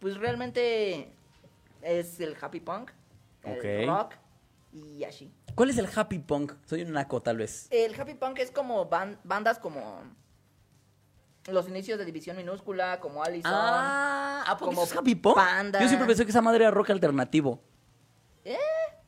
[0.00, 1.12] pues realmente
[1.82, 2.90] es el happy punk,
[3.44, 4.14] el rock
[4.72, 5.32] y así.
[5.54, 6.52] ¿Cuál es el happy punk?
[6.66, 7.66] Soy un naco, tal vez.
[7.70, 10.02] El happy punk es como ban- bandas como
[11.46, 13.50] los inicios de División Minúscula, como Allison.
[13.54, 15.36] Ah, ¿a poco como es happy punk?
[15.36, 15.80] Panda.
[15.80, 17.60] Yo siempre pensé que esa madre era rock alternativo.
[18.44, 18.56] Eh,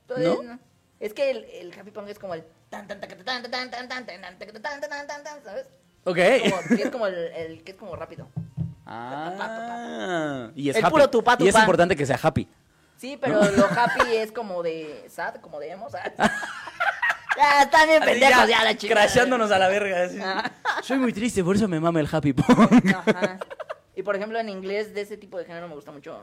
[0.07, 0.42] pues, ¿No?
[0.42, 0.59] no.
[0.98, 3.70] Es que el, el happy punk es como el tan tan taca, tan tan tan
[3.70, 5.66] tan tan tan tan tan tan tan tan tan, ¿sabes?
[6.05, 6.19] Ok.
[6.69, 8.29] Como, es como el, el que es como rápido.
[8.87, 10.93] Ah, y es El happy.
[10.93, 11.61] puro tupá, Y es tupá.
[11.61, 12.49] importante que sea happy.
[12.97, 15.89] Sí, pero lo happy es como de sad, como de emo.
[17.37, 18.93] Ya, están bien pendejos ya, la chica.
[18.95, 20.03] Crashándonos a la verga.
[20.05, 20.19] así.
[20.21, 20.51] Ah.
[20.83, 22.93] Soy muy triste, por eso me mama el happy punk.
[22.95, 23.39] Ajá.
[23.95, 26.23] Y por ejemplo, en inglés de ese tipo de género me gusta mucho.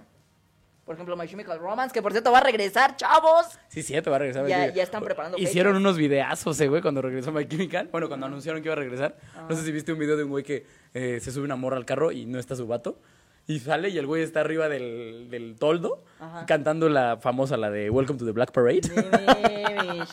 [0.87, 3.45] Por ejemplo, My Chemical Romance, que por cierto va a regresar, chavos.
[3.67, 4.47] Sí, sí, te va a regresar.
[4.47, 5.81] Ya- ya están preparando Hicieron fechas.
[5.81, 7.89] unos videazos, eh, güey, cuando regresó My Chemical.
[7.91, 9.15] Bueno, cuando anunciaron que iba a regresar.
[9.49, 11.77] No sé si viste un video de un güey que eh, se sube una morra
[11.77, 12.97] al carro y no está su vato.
[13.47, 16.45] Y sale y el güey está arriba del, del toldo Ajá.
[16.45, 18.81] cantando la famosa, la de Welcome to the Black Parade.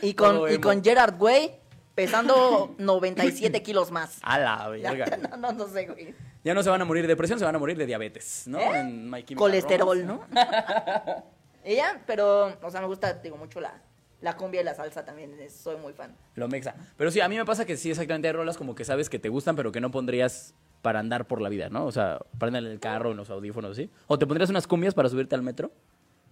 [0.00, 1.50] Y con, y con Gerard Way
[1.98, 4.20] pesando 97 kilos más.
[4.22, 5.16] A la verga.
[5.16, 6.14] no, no, no sé, güey.
[6.44, 8.60] Ya no se van a morir de depresión, se van a morir de diabetes, ¿no?
[8.60, 8.78] ¿Eh?
[8.78, 10.06] En My Chemical Colesterol.
[10.06, 10.20] ¿no?
[11.64, 13.82] Ella, pero, o sea, me gusta, digo, mucho la,
[14.20, 15.36] la cumbia y la salsa también.
[15.50, 16.14] Soy muy fan.
[16.36, 16.76] Lo mexa.
[16.96, 19.18] Pero sí, a mí me pasa que sí, exactamente hay rolas como que sabes que
[19.18, 21.84] te gustan, pero que no pondrías para andar por la vida, ¿no?
[21.84, 23.90] O sea, para andar en el carro, en los audífonos, ¿sí?
[24.06, 25.72] O te pondrías unas cumbias para subirte al metro.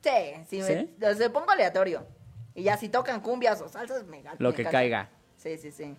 [0.00, 0.10] Sí,
[0.48, 0.94] sí, me, ¿Sí?
[1.02, 2.06] o sea, pongo aleatorio.
[2.54, 5.10] Y ya si tocan cumbias o salsas, me Lo me que caiga.
[5.36, 5.96] Sí, sí, sí.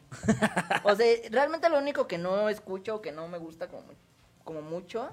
[0.83, 3.83] o sea, realmente lo único que no escucho, que no me gusta como,
[4.43, 5.09] como mucho,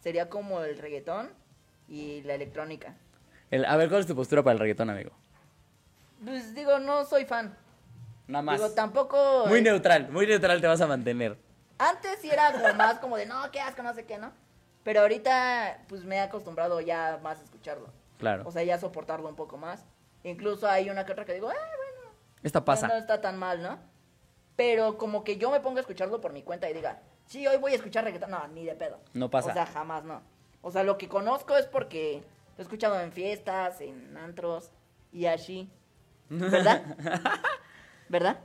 [0.00, 1.30] sería como el reggaetón
[1.88, 2.94] y la electrónica.
[3.50, 5.10] El- a ver, ¿cuál es tu postura para el reggaetón, amigo?
[6.24, 7.56] Pues digo, no soy fan.
[8.28, 8.60] Nada más.
[8.60, 9.46] Digo, tampoco...
[9.46, 11.36] Muy eh, neutral, muy neutral te vas a mantener.
[11.78, 14.32] Antes sí era como más como de, no, qué asco, no sé qué, ¿no?
[14.84, 17.88] Pero ahorita, pues me he acostumbrado ya más a escucharlo.
[18.18, 18.42] Claro.
[18.46, 19.84] O sea, ya soportarlo un poco más.
[20.24, 21.81] Incluso hay una que otra que digo, ah, bueno,
[22.42, 22.88] Esta pasa.
[22.88, 23.78] no está tan mal, ¿no?
[24.56, 27.56] Pero como que yo me ponga a escucharlo por mi cuenta y diga, sí, hoy
[27.56, 28.30] voy a escuchar reggaetón.
[28.30, 29.00] No, ni de pedo.
[29.14, 29.50] No pasa.
[29.50, 30.22] O sea, jamás no.
[30.60, 32.22] O sea, lo que conozco es porque
[32.56, 34.70] lo he escuchado en fiestas, en antros
[35.12, 35.70] y así.
[36.28, 36.84] ¿Verdad?
[38.08, 38.38] ¿Verdad?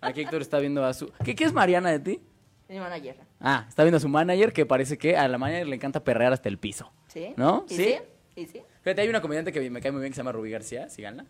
[0.00, 1.10] Aquí Héctor está viendo a su...
[1.24, 2.20] ¿Qué, qué es Mariana de ti?
[2.68, 3.16] Es mi manager.
[3.40, 6.32] Ah, está viendo a su manager que parece que a la manager le encanta perrear
[6.32, 6.92] hasta el piso.
[7.08, 7.32] ¿Sí?
[7.36, 7.64] ¿No?
[7.68, 7.84] ¿Y ¿Sí?
[7.84, 7.98] sí?
[8.36, 8.62] ¿Y sí?
[8.82, 11.24] Fíjate, hay una comediante que me cae muy bien que se llama Rubí García, síganla,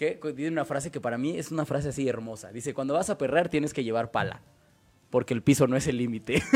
[0.00, 2.50] que tiene una frase que para mí es una frase así hermosa.
[2.52, 4.40] Dice, cuando vas a perrear tienes que llevar pala,
[5.10, 6.42] porque el piso no es el límite.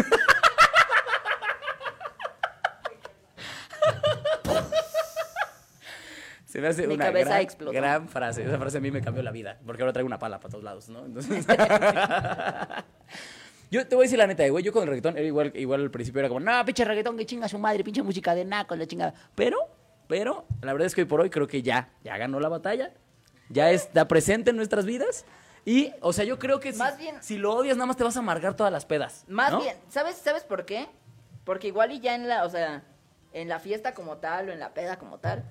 [6.46, 7.72] Se me hace Mi una cabeza gran, explotó.
[7.72, 8.44] gran frase.
[8.44, 10.64] Esa frase a mí me cambió la vida, porque ahora traigo una pala para todos
[10.64, 11.04] lados, ¿no?
[11.04, 11.44] Entonces...
[13.70, 14.62] Yo te voy a decir la neta, güey.
[14.62, 17.26] Yo con el reggaetón era igual, igual al principio era como, no, pinche reggaetón que
[17.26, 19.14] chinga su madre, pinche música de naco, la chingada.
[19.34, 19.58] Pero,
[20.06, 22.92] pero, la verdad es que hoy por hoy creo que ya, ya ganó la batalla.
[23.48, 25.24] Ya está presente en nuestras vidas.
[25.64, 28.04] Y, o sea, yo creo que si, Más bien- si lo odias, nada más te
[28.04, 29.24] vas a amargar todas las pedas.
[29.28, 29.60] Más ¿no?
[29.60, 30.88] bien, ¿sabes, ¿sabes por qué?
[31.44, 32.82] Porque igual y ya en la, o sea,
[33.32, 35.42] en la fiesta como tal o en la peda como tal,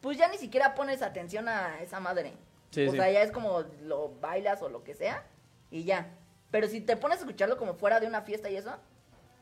[0.00, 2.34] pues ya ni siquiera pones atención a esa madre.
[2.70, 2.96] Sí, o sí.
[2.96, 5.24] sea, ya es como lo bailas o lo que sea
[5.70, 6.08] y ya.
[6.50, 8.72] Pero si te pones a escucharlo como fuera de una fiesta y eso,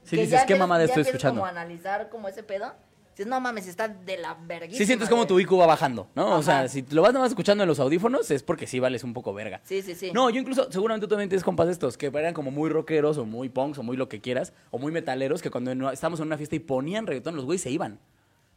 [0.04, 1.40] Sí, que dices, ya ¿qué ya estoy escuchando?
[1.40, 2.74] como analizar como ese pedo,
[3.16, 4.78] dices, no mames, está de la verguísima.
[4.78, 5.28] Sí sientes como güey".
[5.28, 6.36] tu IQ va bajando, ¿no?
[6.36, 9.04] O sea, si lo vas nada más escuchando en los audífonos es porque sí vales
[9.04, 9.60] un poco verga.
[9.64, 10.10] Sí, sí, sí.
[10.12, 13.16] No, yo incluso, seguramente tú también tienes compas de estos que eran como muy rockeros
[13.18, 16.20] o muy punks o muy lo que quieras, o muy metaleros, que cuando no- estábamos
[16.20, 17.98] en una fiesta y ponían reggaetón, los güeyes se iban.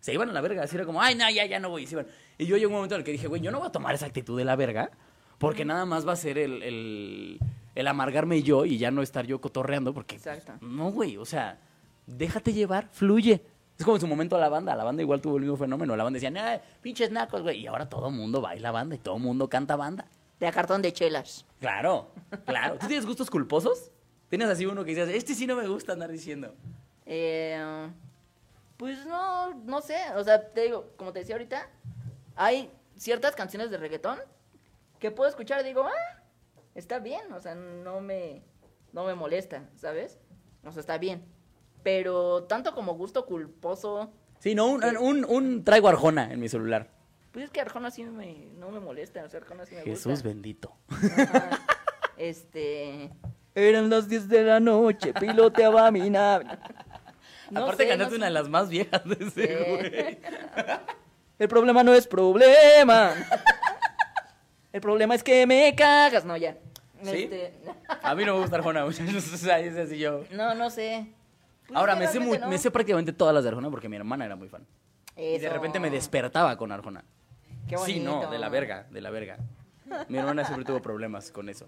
[0.01, 1.87] Se iban a la verga, así era como, ay, no, ya, ya no voy, y
[1.87, 2.07] se iban.
[2.37, 3.93] Y yo llegó un momento en el que dije, güey, yo no voy a tomar
[3.95, 4.91] esa actitud de la verga,
[5.39, 7.39] porque nada más va a ser el, el,
[7.75, 10.15] el amargarme yo y ya no estar yo cotorreando, porque...
[10.15, 10.53] Exacto.
[10.61, 11.59] No, güey, o sea,
[12.07, 13.41] déjate llevar, fluye.
[13.79, 15.95] Es como en su momento a la banda, la banda igual tuvo el mismo fenómeno,
[15.95, 16.41] la banda decía, no,
[16.81, 20.05] pinches nacos, güey, y ahora todo mundo baila banda y todo mundo canta banda.
[20.37, 21.45] De a cartón de chelas.
[21.61, 22.11] Claro,
[22.45, 22.77] claro.
[22.77, 23.89] ¿Tú tienes gustos culposos?
[24.29, 26.53] ¿Tienes así uno que dices, este sí no me gusta andar diciendo?
[27.05, 27.89] Eh,
[28.75, 29.97] pues no, no sé.
[30.17, 31.69] O sea, te digo, como te decía ahorita,
[32.35, 34.19] hay ciertas canciones de reggaetón
[34.99, 36.21] que puedo escuchar y digo, ah,
[36.75, 37.31] está bien.
[37.31, 38.43] O sea, no me,
[38.91, 40.19] no me molesta, ¿sabes?
[40.65, 41.23] O sea, está bien.
[41.83, 44.11] Pero tanto como gusto culposo.
[44.39, 46.89] Sí, no, un, un, un traigo Arjona en mi celular.
[47.31, 49.23] Pues es que Arjona sí me, no me molesta.
[49.23, 50.27] O sea, Arjona sí me Jesús gusta.
[50.27, 50.75] bendito.
[50.89, 51.59] Ajá.
[52.17, 53.09] Este.
[53.55, 56.45] Eran las 10 de la noche, piloteaba mi nave.
[57.51, 59.63] No Aparte sé, ganaste no una de las más viejas de ese, Sí.
[59.89, 60.19] güey.
[61.39, 63.11] El problema no es problema.
[64.71, 66.25] El problema es que me cagas.
[66.25, 66.57] No, ya.
[67.01, 67.23] ¿Sí?
[67.23, 67.53] Este,
[68.03, 69.31] A mí no me gusta Arjona, muchachos.
[69.33, 70.25] O sea, es así yo.
[70.31, 71.07] no, no sé.
[71.69, 72.49] Pues Ahora, me sé, muy- realmente no.
[72.49, 74.65] me sé prácticamente todas las de Arjona porque mi hermana era muy fan.
[75.15, 75.53] Y de Eso.
[75.53, 77.03] repente me despertaba con Arjona.
[77.67, 78.31] Qué Sí, no, bonito.
[78.31, 79.37] de la verga, de la verga.
[80.07, 81.65] Mi hermana siempre tuvo problemas con eso.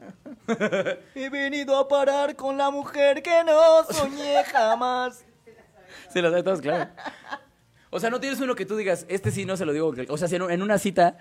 [1.15, 5.25] He venido a parar con la mujer que no soñé jamás.
[6.09, 6.89] Se lo sabe todos, claro.
[7.89, 9.93] O sea, no tienes uno que tú digas, este sí no se lo digo.
[10.09, 11.17] O sea, si en, un- en una cita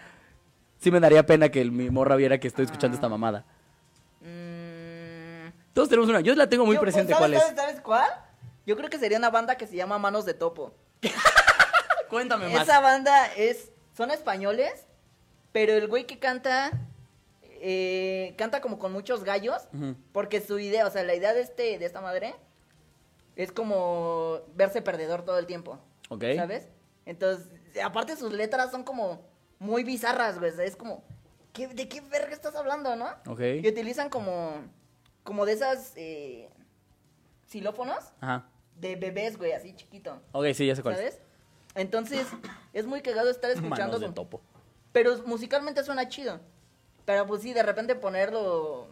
[0.78, 3.44] sí me daría pena que el- mi morra viera que estoy escuchando esta mamada.
[4.20, 6.20] Mm, Todos tenemos una.
[6.20, 7.40] Yo la tengo muy yo, presente ¿sabes, cuál es.
[7.42, 8.08] ¿sabes, ¿Sabes cuál?
[8.70, 10.72] Yo creo que sería una banda que se llama Manos de Topo.
[12.08, 12.62] Cuéntame más.
[12.62, 13.72] Esa banda es.
[13.96, 14.86] Son españoles,
[15.50, 16.70] pero el güey que canta.
[17.42, 19.62] eh, canta como con muchos gallos.
[20.12, 22.36] Porque su idea, o sea, la idea de este, de esta madre.
[23.34, 25.80] Es como verse perdedor todo el tiempo.
[26.08, 26.22] Ok.
[26.36, 26.68] ¿Sabes?
[27.06, 27.48] Entonces,
[27.82, 29.26] aparte sus letras son como
[29.58, 30.52] muy bizarras, güey.
[30.60, 31.02] Es como.
[31.52, 33.08] ¿qué- ¿De qué verga estás hablando, no?
[33.26, 33.40] Ok.
[33.64, 34.62] Y utilizan como.
[35.24, 35.92] Como de esas.
[35.96, 36.48] eh,
[37.48, 38.04] xilófonos.
[38.20, 38.46] Ajá.
[38.80, 40.20] De bebés, güey, así chiquito.
[40.32, 41.00] Ok, sí, ya sé cuál es.
[41.00, 41.20] ¿Sabes?
[41.74, 42.26] Entonces,
[42.72, 43.98] es muy cagado estar escuchando.
[43.98, 44.40] Manos de topo.
[44.92, 46.40] Pero musicalmente suena chido.
[47.04, 48.88] Pero pues sí, de repente ponerlo.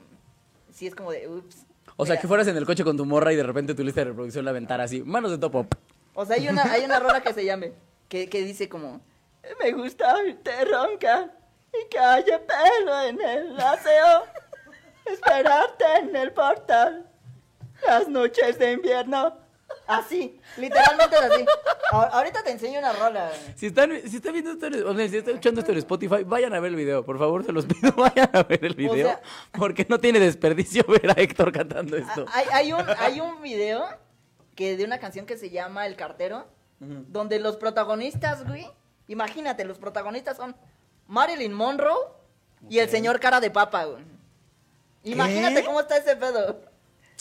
[0.73, 1.29] Sí, es como de.
[1.29, 1.65] Ups.
[1.97, 3.83] O sea, Mira, que fueras en el coche con tu morra y de repente tu
[3.83, 5.03] lista de reproducción la aventara así.
[5.03, 5.67] Manos de topo.
[6.15, 7.73] O sea, hay una, hay una rola que se llame.
[8.09, 9.01] Que, que dice como.
[9.63, 11.35] Me gusta oírte roncar
[11.73, 14.25] y que haya pelo en el aseo.
[15.07, 17.11] Esperarte en el portal.
[17.87, 19.48] Las noches de invierno.
[19.89, 21.45] Así, literalmente es así.
[21.93, 23.33] A- ahorita te enseño una rola.
[23.57, 26.25] Si están, si están viendo esto, en- o sea, si están escuchando esto en Spotify,
[26.25, 27.05] vayan a ver el video.
[27.05, 29.07] Por favor, se los pido, vayan a ver el video.
[29.09, 29.23] sea-
[29.53, 32.27] porque no tiene desperdicio ver a Héctor cantando esto.
[32.29, 33.87] Ah, Hay, hay un, hay un video
[34.55, 36.47] que de una canción que se llama El Cartero,
[36.81, 38.69] donde los protagonistas, güey,
[39.09, 40.55] imagínate, los protagonistas son
[41.07, 41.97] Marilyn Monroe
[42.69, 44.05] y el señor cara de papa, güey.
[45.05, 46.61] Imagínate cómo está ese pedo.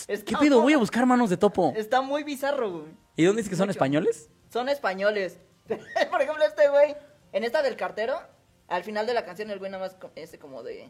[0.07, 0.57] Está ¿Qué pido?
[0.57, 1.73] muy- Voy a buscar manos de topo.
[1.75, 2.85] Está muy bizarro, güey.
[3.15, 3.77] ¿Y dónde dice que son Mucho.
[3.77, 4.29] españoles?
[4.51, 5.37] Son españoles.
[6.11, 6.95] Por ejemplo, este güey,
[7.33, 8.19] en esta del cartero,
[8.67, 10.89] al final de la canción el güey nada más co- ese como de,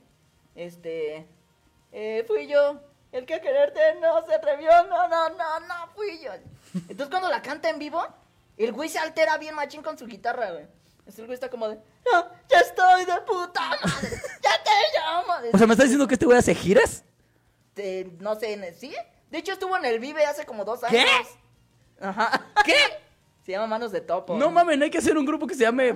[0.55, 1.28] este,
[1.91, 2.80] eh, fui yo,
[3.12, 6.32] el que a quererte no se atrevió, no, no, no, no, fui yo.
[6.74, 8.05] Entonces cuando la canta en vivo,
[8.58, 10.66] el güey se altera bien machín con su guitarra, güey.
[10.99, 14.10] Entonces el güey está como de, no, ya estoy de puta madre,
[14.43, 15.34] ya te llamo.
[15.53, 17.03] O sea, ¿me estás diciendo que este güey hace giras?
[17.78, 18.93] Este, no sé, en ¿sí?
[19.30, 20.99] De hecho estuvo en el Vive hace como dos ¿Qué?
[20.99, 21.28] años.
[22.01, 22.45] Ajá.
[22.65, 22.75] ¿Qué?
[23.45, 24.36] Se llama Manos de Topo.
[24.36, 25.95] No mames, hay que hacer un grupo que se llame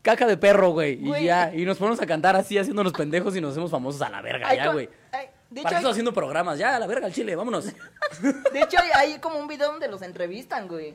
[0.00, 0.94] Caca de Perro, güey.
[1.02, 4.08] Y ya, y nos ponemos a cantar así, haciéndonos pendejos y nos hacemos famosos a
[4.08, 4.84] la verga, Ay, ya, güey.
[4.86, 5.22] hecho, ¿Para
[5.52, 6.58] qué hay, estás haciendo programas?
[6.58, 7.66] Ya, a la verga, al chile, vámonos.
[8.52, 10.94] de hecho hay, hay como un video donde los entrevistan, güey.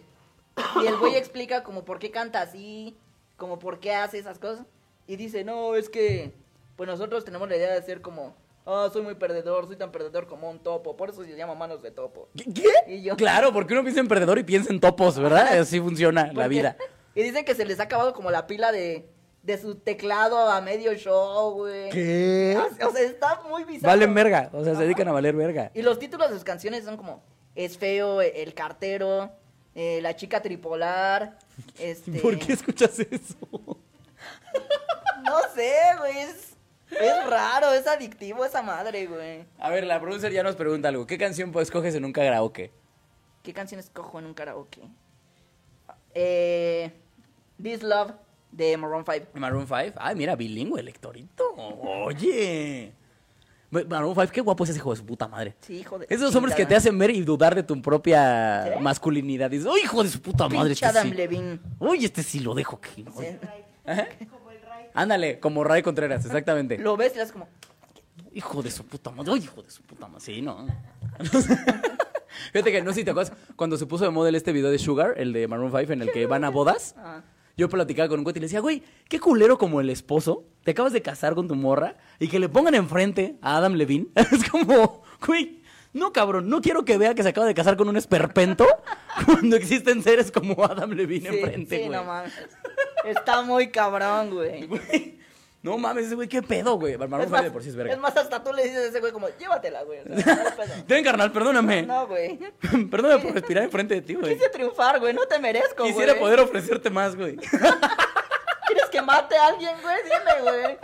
[0.81, 2.97] Y el güey explica como por qué canta así,
[3.35, 4.65] como por qué hace esas cosas.
[5.05, 6.33] Y dice, no, es que
[6.75, 8.35] pues nosotros tenemos la idea de ser como,
[8.67, 11.81] ah, soy muy perdedor, soy tan perdedor como un topo, por eso se llama manos
[11.81, 12.29] de topo.
[12.37, 12.45] ¿Qué?
[12.53, 12.69] qué?
[12.93, 15.57] Y yo- Claro, porque uno piensa en perdedor y piensa en topos, ¿verdad?
[15.57, 16.77] Así funciona la vida.
[17.15, 19.09] Y dicen que se les ha acabado como la pila de,
[19.41, 21.89] de su teclado a medio show, güey.
[21.89, 22.55] ¿Qué?
[22.85, 23.89] O sea, está muy bizarro.
[23.89, 25.71] Valen verga, o sea, se dedican a valer verga.
[25.73, 27.23] Y los títulos de sus canciones son como
[27.55, 29.31] Es feo, El cartero,
[29.73, 31.39] eh, La chica tripolar,
[31.79, 32.11] este...
[32.21, 33.35] ¿Por qué escuchas eso?
[35.23, 36.55] No sé, güey, es,
[36.91, 39.45] es raro, es adictivo esa madre, güey.
[39.59, 41.05] A ver, la producer ya nos pregunta algo.
[41.07, 42.71] ¿Qué canción pues escoges en un karaoke?
[43.43, 44.81] ¿Qué canciones cojo en un karaoke?
[46.13, 46.91] Eh,
[47.61, 48.11] This Love
[48.51, 49.27] de Maroon 5.
[49.35, 49.93] Maroon 5.
[49.97, 51.53] Ay, mira, bilingüe, lectorito.
[51.55, 52.93] Oye.
[53.69, 55.55] Ma- Maroon 5, qué guapo es ese hijo de su puta madre.
[55.59, 56.07] Sí, hijo de...
[56.09, 58.79] Esos hombres que te hacen ver y dudar de tu propia ¿Sí?
[58.81, 59.49] masculinidad.
[59.51, 60.69] Dices, ¡uy, hijo de su puta madre!
[60.69, 61.15] Pinche Este Adam sí.
[61.15, 61.59] Levine.
[61.79, 63.05] Uy, este sí lo dejo aquí.
[63.17, 63.25] Sí.
[63.41, 64.05] Ray.
[64.97, 66.77] Ándale, como Ray Contreras, exactamente.
[66.77, 67.47] Lo ves y le haces como...
[68.33, 69.31] Hijo de su puta madre.
[69.31, 70.23] Uy, hijo de su puta madre.
[70.23, 70.65] Sí, ¿no?
[72.51, 74.79] Fíjate que no sé si te acuerdas cuando se puso de moda este video de
[74.79, 76.95] Sugar, el de Maroon 5, en el que van a bodas.
[76.97, 77.21] ah,
[77.57, 80.71] Yo platicaba con un cuate y le decía, güey, qué culero como el esposo, te
[80.71, 84.07] acabas de casar con tu morra y que le pongan enfrente a Adam Levine.
[84.15, 85.61] es como, güey,
[85.97, 88.65] no cabrón, no quiero que vea que se acaba de casar con un esperpento
[89.25, 91.97] cuando existen seres como Adam Levine sí, enfrente, sí, güey.
[91.97, 92.33] no mames.
[93.03, 94.67] Está muy cabrón, güey.
[94.67, 95.17] Güey,
[95.63, 96.97] No mames, ese güey, qué pedo, güey.
[96.97, 97.93] Maroon Es 5 más, de por sí es verga.
[97.93, 99.99] es más, hasta tú le dices a ese güey como, llévatela, güey.
[99.99, 100.83] O sea, no.
[100.85, 101.81] Ten, carnal, perdóname.
[101.83, 102.39] No, güey.
[102.89, 104.35] Perdóname por respirar enfrente de ti, güey.
[104.37, 105.91] Quise triunfar, güey, no te merezco, güey.
[105.91, 107.35] Quisiera poder ofrecerte más, güey.
[107.37, 109.95] ¿Quieres que mate a alguien, güey?
[110.03, 110.77] Dime, güey.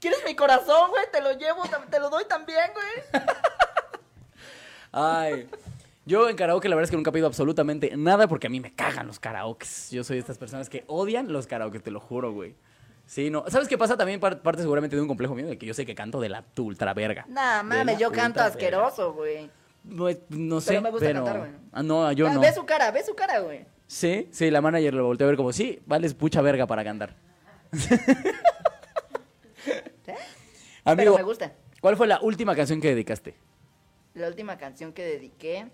[0.00, 1.04] ¿Quieres mi corazón, güey?
[1.12, 3.22] Te lo llevo, te lo doy también, güey.
[4.92, 5.48] Ay.
[6.04, 8.60] Yo en karaoke la verdad es que nunca he pedido absolutamente nada porque a mí
[8.60, 9.90] me cagan los karaokes.
[9.90, 12.54] Yo soy de estas personas que odian los karaoke, te lo juro, güey.
[13.06, 13.44] Sí, no.
[13.48, 13.96] ¿Sabes qué pasa?
[13.96, 16.28] También par- parte seguramente de un complejo mío de que yo sé que canto de
[16.28, 17.24] la tu ultra verga.
[17.28, 19.50] Nah, mames, yo canto asqueroso, güey.
[19.84, 21.50] No, no sé, Pero me gusta pero- cantar, güey.
[21.72, 22.40] Ah, no, yo no.
[22.40, 23.64] Ve su cara, ve su cara, güey.
[23.86, 27.14] Sí, sí, la manager lo volteó a ver como, sí, vales mucha verga para cantar.
[27.72, 27.94] ¿Sí?
[30.84, 31.52] Amigo, Pero me gusta.
[31.80, 33.34] ¿cuál fue la última canción que dedicaste?
[34.14, 35.66] La última canción que dediqué,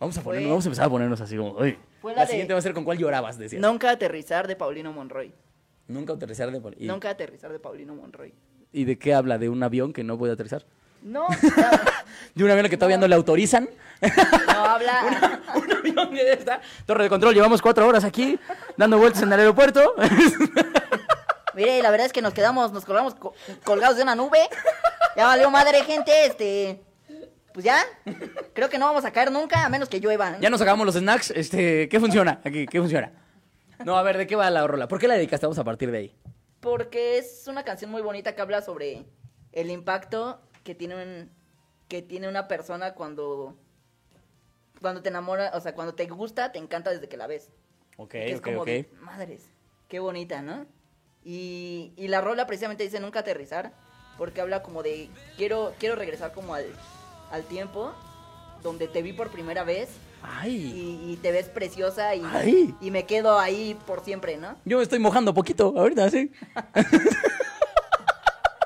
[0.00, 1.78] Vamos a Fue- ponernos, vamos a empezar a ponernos así como, "Uy".
[2.02, 3.62] Fue La, siguiente va a ser con cuál llorabas, decías.
[3.62, 5.32] Nunca aterrizar de Paulino Monroy.
[5.86, 8.34] Nunca aterrizar de y, Nunca aterrizar de Paulino Monroy.
[8.72, 9.38] ¿Y de qué habla?
[9.38, 10.64] ¿De un avión que no puede aterrizar?
[11.02, 11.26] No,
[12.34, 13.68] ¿De un avión que todavía no le autorizan?
[14.02, 15.40] no habla.
[15.54, 16.60] un avión que está.
[16.86, 18.38] Torre de control, llevamos cuatro horas aquí,
[18.76, 19.94] dando vueltas en el aeropuerto.
[21.54, 23.32] Mire, la verdad es que nos quedamos, nos colgamos co-
[23.64, 24.40] colgados de una nube.
[25.16, 26.82] Ya valió madre, gente, este.
[27.54, 27.84] Pues ya,
[28.52, 30.36] creo que no vamos a caer nunca, a menos que llueva.
[30.40, 31.30] ya nos acabamos los snacks.
[31.30, 32.66] Este, ¿Qué funciona aquí?
[32.66, 33.12] ¿Qué funciona?
[33.84, 34.88] No, a ver, ¿de qué va la rola?
[34.88, 35.46] ¿Por qué la dedicaste?
[35.46, 36.16] Vamos a partir de ahí.
[36.58, 39.04] Porque es una canción muy bonita que habla sobre
[39.52, 41.30] el impacto que tiene un,
[41.86, 43.56] que tiene una persona cuando
[44.80, 47.50] cuando te enamora, o sea, cuando te gusta, te encanta desde que la ves.
[47.98, 48.66] Ok, Que es ok, como ok.
[48.66, 49.42] de, madres,
[49.88, 50.66] qué bonita, ¿no?
[51.22, 53.72] Y, y la rola precisamente dice nunca aterrizar,
[54.18, 56.66] porque habla como de quiero quiero regresar como al,
[57.34, 57.92] al tiempo
[58.62, 59.90] donde te vi por primera vez
[60.22, 62.74] Ay, y, y te ves preciosa y, Ay.
[62.80, 64.56] y me quedo ahí por siempre, ¿no?
[64.64, 66.30] yo me estoy mojando poquito ahorita, sí.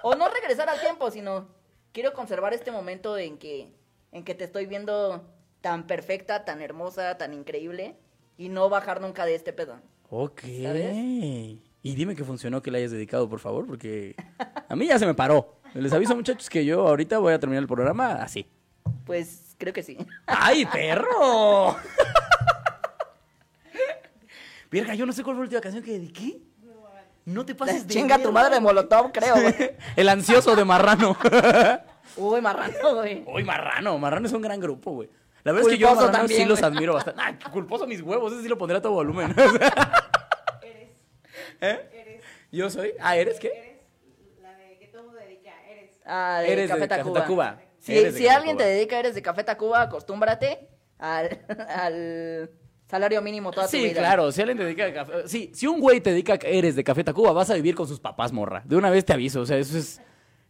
[0.03, 1.49] O no regresar al tiempo, sino
[1.93, 3.73] quiero conservar este momento en que,
[4.13, 5.25] en que te estoy viendo
[5.61, 7.97] tan perfecta, tan hermosa, tan increíble
[8.37, 9.81] y no bajar nunca de este pedo.
[10.09, 10.43] Ok.
[10.63, 10.95] ¿Sabes?
[11.83, 14.15] Y dime que funcionó que la hayas dedicado, por favor, porque
[14.69, 15.57] a mí ya se me paró.
[15.75, 18.47] Les aviso, muchachos, que yo ahorita voy a terminar el programa así.
[19.05, 19.99] Pues creo que sí.
[20.27, 21.77] ¡Ay, perro!
[24.71, 26.41] Verga, yo no sé cuál fue la última canción que dediqué.
[27.25, 29.55] No te pases de Chinga tu madre de Molotov, creo, güey.
[29.97, 31.17] El ansioso de Marrano.
[32.17, 33.23] Uy, marrano, güey.
[33.27, 33.99] Uy, Marrano.
[33.99, 35.11] Marrano es un gran grupo, güey.
[35.45, 37.21] La verdad es que yo a Marrano también, sí los admiro bastante.
[37.23, 38.33] Ay, culposo mis huevos.
[38.33, 39.35] Ese sí lo pondré a todo volumen.
[40.63, 40.89] Eres.
[41.61, 41.91] ¿Eh?
[41.93, 42.25] Eres.
[42.51, 42.95] ¿Yo soy?
[42.99, 43.49] Ah, ¿eres qué?
[43.49, 45.53] Eres la de que todo mundo dedica.
[45.69, 45.91] Eres.
[46.07, 47.59] Ah, de Eres de Café Café Tacuba.
[47.89, 50.69] Si, si alguien te dedica, eres de Café Tacuba, acostúmbrate
[50.99, 52.51] al, al
[52.89, 54.01] salario mínimo toda tu Sí, vida.
[54.01, 55.13] claro, si alguien te dedica a café.
[55.29, 58.01] Sí, si un güey te dedica eres de Café Tacuba, vas a vivir con sus
[58.01, 58.63] papás, morra.
[58.65, 60.01] De una vez te aviso, o sea, eso es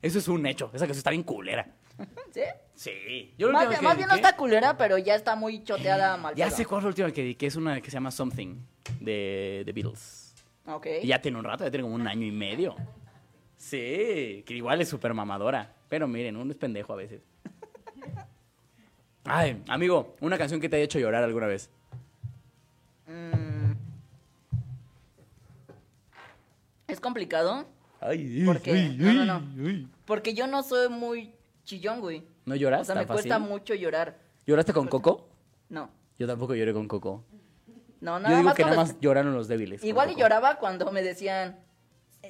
[0.01, 0.67] eso es un hecho.
[0.67, 1.67] Esa canción está bien culera.
[2.33, 2.43] ¿Sí?
[2.75, 3.35] Sí.
[3.37, 6.35] Yo Más, bien- que más bien no está culera, pero ya está muy choteada mal.
[6.37, 8.61] Ya sé cuál fue la última que dediqué, es una que se llama Something
[9.01, 10.35] de The Beatles.
[10.67, 10.87] Ok.
[11.03, 12.77] Y ya tiene un rato, ya tiene como un año y medio.
[13.59, 15.75] Sí, que igual es súper mamadora.
[15.89, 17.21] Pero miren, uno es pendejo a veces.
[19.25, 21.69] Ay, amigo, una canción que te haya hecho llorar alguna vez.
[23.07, 23.73] Mm.
[26.87, 27.67] Es complicado
[28.01, 29.69] Ay, Porque- ay, no, no, ay, no.
[29.69, 29.89] ay.
[30.07, 31.33] porque yo no soy muy
[31.65, 32.23] chillón, güey.
[32.47, 34.17] ¿No lloras O sea, me cuesta mucho llorar.
[34.47, 35.29] ¿Lloraste con Coco?
[35.69, 35.91] No.
[36.19, 37.25] Yo tampoco lloré con Coco.
[38.01, 39.83] No, Yo nada digo más que nada más lloraron los débiles.
[39.85, 41.59] Igual y lloraba cuando me decían,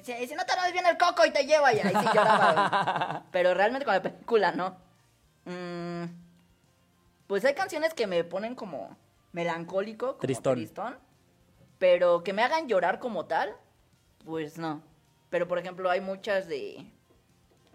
[0.03, 1.87] si no te ves bien el coco y te lleva ya.
[1.87, 3.09] Ahí sí lloraba.
[3.11, 3.23] güey.
[3.31, 4.77] Pero realmente con la película no.
[5.45, 6.05] Mm,
[7.27, 8.95] pues hay canciones que me ponen como
[9.31, 10.55] melancólico, como Tristón.
[10.55, 10.97] tristón.
[11.77, 13.55] Pero que me hagan llorar como tal,
[14.25, 14.81] pues no.
[15.29, 16.85] Pero por ejemplo, hay muchas de.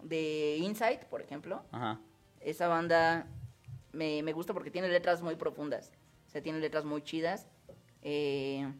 [0.03, 1.63] de Insight, por ejemplo.
[1.71, 1.99] Ajá.
[2.39, 3.27] Esa banda
[3.91, 5.91] me, me gusta porque tiene letras muy profundas.
[6.27, 7.47] O sea, tiene letras muy chidas.
[8.01, 8.71] Eh,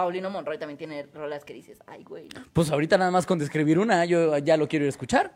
[0.00, 2.28] Paulino Monroy también tiene rolas que dices, ay, güey.
[2.52, 5.32] Pues ahorita nada más con describir una, yo ya lo quiero ir a escuchar.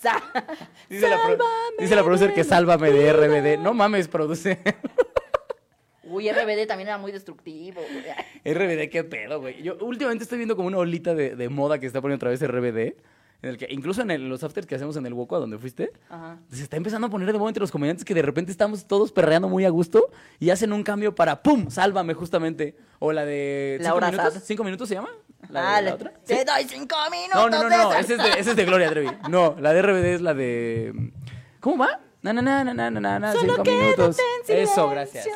[0.00, 0.22] Sa-
[0.88, 1.38] Dice la, pro-
[1.78, 3.60] dice la producer que sálvame de RBD.
[3.62, 4.58] No mames, produce.
[6.04, 7.80] Uy, RBD también era muy destructivo.
[7.80, 8.54] güey.
[8.54, 9.62] RBD, qué pedo, güey.
[9.62, 12.42] Yo últimamente estoy viendo como una olita de, de moda que está poniendo otra vez
[12.46, 12.94] RBD.
[13.42, 15.58] En el que, incluso en el- los afters que hacemos en el Woco, a donde
[15.58, 16.38] fuiste, Ajá.
[16.50, 19.10] se está empezando a poner de moda entre los comediantes que de repente estamos todos
[19.10, 21.68] perreando muy a gusto y hacen un cambio para ¡pum!
[21.68, 22.76] Sálvame, justamente.
[23.00, 23.78] O la de.
[23.80, 24.34] La ¿Cinco hora minutos?
[24.34, 24.42] sad.
[24.44, 25.08] ¿Cinco minutos se llama?
[25.50, 26.12] ¿La, de Ah, la otra?
[26.24, 26.44] Te ¿Sí?
[26.46, 27.34] doy cinco minutos.
[27.34, 27.92] No, no, no, no.
[27.94, 29.10] Ese es, de, ese es de Gloria Trevi.
[29.28, 31.10] No, la de RBD es la de.
[31.58, 31.98] ¿Cómo va?
[32.22, 34.16] Na, na, na, na, na, na, na, Solo cinco minutos.
[34.46, 34.56] en.
[34.58, 35.26] Eso, gracias.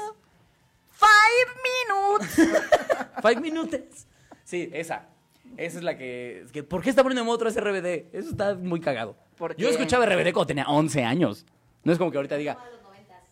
[0.93, 2.61] Five minutes.
[3.23, 4.07] Five minutes.
[4.45, 5.07] Sí, esa.
[5.57, 6.63] Esa es la que, es que.
[6.63, 8.15] ¿Por qué está poniendo de moda otra vez RBD?
[8.17, 9.17] Eso está muy cagado.
[9.37, 9.75] ¿Por Yo qué?
[9.75, 11.45] escuchaba RBD cuando tenía 11 años.
[11.85, 12.55] No es como que ahorita diga.
[12.71, 12.77] los.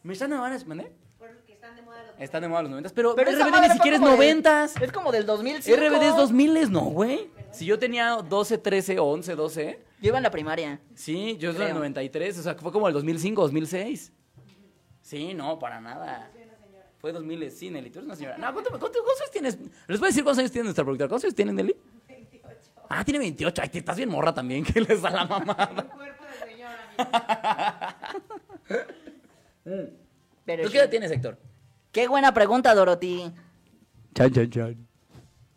[0.02, 0.58] ¿Me están de moda?
[0.66, 0.92] ¿Mandé?
[1.18, 3.96] Porque están de moda los Están de moda los 90, pero, Pero RBD ni siquiera
[3.96, 4.64] es como del- 90.
[4.82, 5.76] Es como del 2005.
[5.80, 7.30] RBD es 2000, no, güey.
[7.52, 10.78] Si yo tenía 12, 13 o 11, 12, Yo iba en la primaria.
[10.94, 11.76] sí, yo soy del Creo.
[11.78, 14.12] 93, o sea, fue como el 2005, 2006.
[15.00, 16.30] Sí, no, para nada.
[16.98, 18.36] Fue 2000, sí, Nelly, tú eres una señora.
[18.38, 19.58] No, ¿cuánto- cuánto- ¿cuántos años tienes?
[19.88, 21.08] ¿Les puedo decir cuántos años tiene nuestra productora?
[21.08, 21.76] ¿Cuántos años tiene Nelly?
[22.84, 22.86] 28.
[22.90, 23.62] Ah, tiene 28.
[23.62, 25.66] Ay, estás bien morra también, que les da la mamada.
[25.94, 27.96] cuerpo de señora,
[30.44, 31.38] Pero ¿Tú qué edad tienes, Héctor?
[31.92, 33.32] Qué buena pregunta, Dorothy.
[34.14, 34.88] Chan, chan, chan.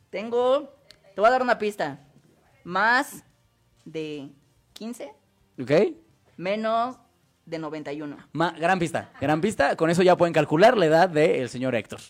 [0.09, 0.73] Tengo.
[1.15, 1.99] Te voy a dar una pista.
[2.63, 3.23] Más
[3.86, 4.30] de
[4.73, 5.13] 15,
[5.61, 5.71] ¿Ok?
[6.36, 6.97] menos
[7.45, 8.17] de 91.
[8.34, 9.75] Ma- gran pista, gran pista.
[9.78, 11.99] Con eso ya pueden calcular la edad del señor Héctor.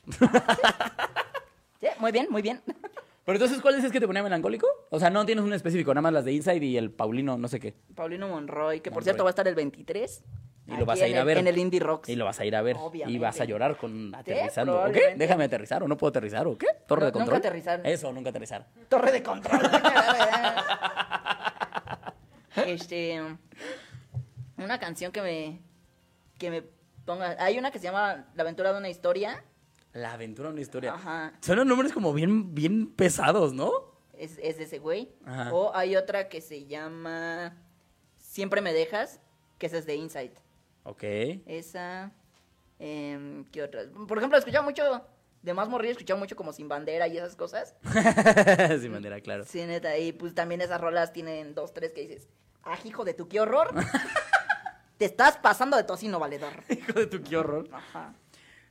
[1.80, 2.60] Sí, muy bien, muy bien.
[3.28, 4.66] Pero entonces, ¿cuál dices que te ponía melancólico?
[4.90, 7.50] O sea, no tienes un específico, nada más las de Inside y el Paulino, no
[7.50, 7.76] sé qué.
[7.94, 9.04] Paulino Monroy, que por Monroy.
[9.04, 10.24] cierto va a estar el 23.
[10.68, 11.38] Y lo vas a ir a ver.
[11.38, 12.08] En el Indie Rocks.
[12.08, 12.78] Y lo vas a ir a ver.
[12.78, 13.20] Y Obviamente.
[13.20, 14.82] vas a llorar con aterrizando.
[14.82, 15.16] ¿O qué?
[15.18, 16.68] Déjame aterrizar o no puedo aterrizar o qué?
[16.88, 17.38] Torre No, de nunca control.
[17.40, 17.82] aterrizar.
[17.86, 18.66] Eso, nunca aterrizar.
[18.88, 19.60] Torre de control.
[22.66, 23.22] este.
[24.58, 25.62] Una canción que me.
[26.38, 26.64] Que me
[27.06, 27.36] ponga.
[27.40, 29.44] Hay una que se llama La aventura de una historia.
[29.98, 30.94] La aventura una historia.
[30.94, 31.34] Ajá.
[31.42, 33.72] Son nombres como bien, bien pesados, ¿no?
[34.14, 35.12] Es, es de ese güey.
[35.26, 35.52] Ajá.
[35.54, 37.56] O hay otra que se llama
[38.18, 39.20] Siempre me dejas.
[39.58, 40.34] Que esa es de Insight.
[40.84, 41.04] Ok.
[41.48, 42.12] Esa.
[42.78, 43.88] em, ¿Qué otras?
[44.08, 45.02] Por ejemplo, escuchaba mucho.
[45.42, 47.76] De más morrillo, escuchaba mucho como Sin Bandera y esas cosas.
[48.82, 49.46] Sin manera, claro.
[49.46, 49.98] Sí, neta.
[49.98, 52.28] Y pues también esas rolas tienen dos, tres que dices.
[52.64, 53.74] Ah, hijo de tu, qué horror.
[54.98, 56.54] Te estás pasando de tocino, valedor.
[56.70, 57.70] Hijo de tu, qué horror.
[57.72, 58.16] Ajá.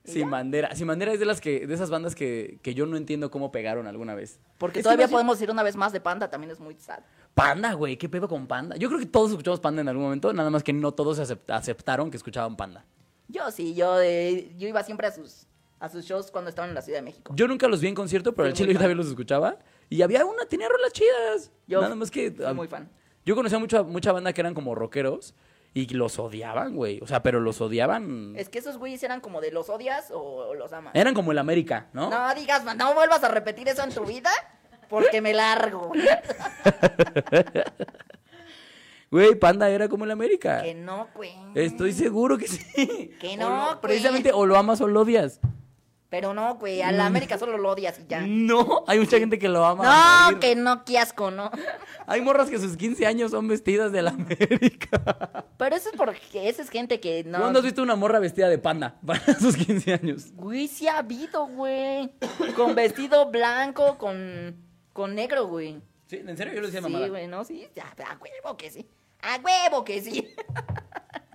[0.07, 0.75] ¿Y Sin bandera.
[0.75, 3.51] Sin bandera es de las que, de esas bandas que, que yo no entiendo cómo
[3.53, 4.39] pegaron alguna vez.
[4.59, 7.01] Porque Es que todavía podemos ir una vez más de panda, también es muy sad.
[7.35, 8.77] Panda, güey, ¿qué pedo con Panda?
[8.77, 11.53] Yo creo que todos escuchamos Panda en algún momento, nada más que no todos acept-
[11.53, 12.85] aceptaron que escuchaban Panda.
[13.29, 15.47] Yo sí, yo, eh, yo iba siempre a sus,
[15.81, 17.33] a sus shows cuando estaban en la Ciudad de México.
[17.37, 18.83] Yo nunca los vi en concierto, pero Soy el chile muy yo fan.
[18.85, 19.59] también los escuchaba.
[19.91, 21.51] Y había una, tenía rolas chidas.
[21.67, 22.35] Yo nada más que.
[22.35, 22.89] soy ah, muy fan.
[23.25, 25.35] Yo conocía mucha, mucha banda que eran como rockeros
[25.79, 27.01] y los odiaban, güey.
[27.03, 28.33] O sea, pero los odiaban.
[28.37, 30.95] Es que esos güeyes eran como de los odias o, o los amas.
[30.95, 32.09] Eran como el América, ¿no?
[32.09, 34.31] No digas, no vuelvas a repetir eso en tu vida
[34.89, 35.93] porque me largo.
[39.09, 40.63] Güey, Panda era como el América.
[40.63, 41.33] que no, güey.
[41.55, 43.15] Estoy seguro que sí.
[43.21, 43.81] Que O no, lo- güey.
[43.81, 45.41] Precisamente, o lo amas o lo odias.
[46.09, 48.21] Pero no, güey, a la América solo lo odias y ya.
[48.21, 49.83] No, hay mucha gente que lo ama.
[49.85, 50.39] No, morir.
[50.39, 51.51] que no, qué asco, no.
[52.07, 55.45] Hay morras que a sus 15 años son vestidas de la América.
[55.59, 57.39] Pero eso es porque esa es gente que no.
[57.41, 60.33] ¿Cuándo has visto una morra vestida de panda para sus 15 años?
[60.35, 62.13] Güey, sí ha habido, güey.
[62.55, 64.55] Con vestido blanco, con,
[64.93, 65.81] con negro, güey.
[66.07, 67.09] Sí, en serio, yo lo decía Sí, mamada.
[67.09, 67.43] güey, ¿no?
[67.45, 68.89] Sí, a, a huevo que sí.
[69.23, 70.29] A huevo que sí.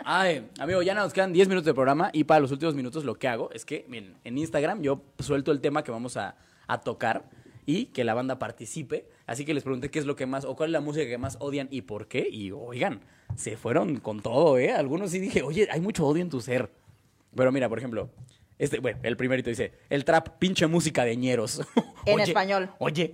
[0.05, 3.15] Ay, amigo, ya nos quedan 10 minutos de programa y para los últimos minutos lo
[3.15, 6.35] que hago es que, miren, en Instagram yo suelto el tema que vamos a,
[6.67, 7.29] a tocar
[7.65, 9.07] y que la banda participe.
[9.25, 11.17] Así que les pregunté qué es lo que más, o cuál es la música que
[11.17, 12.27] más odian y por qué.
[12.29, 13.01] Y oigan,
[13.35, 14.71] se fueron con todo, ¿eh?
[14.71, 16.69] Algunos sí dije, oye, hay mucho odio en tu ser.
[17.35, 18.09] Pero mira, por ejemplo,
[18.57, 21.61] este, bueno, el primerito dice, el trap, pinche música de ñeros.
[22.03, 22.71] En Oye, español.
[22.79, 23.13] Oye,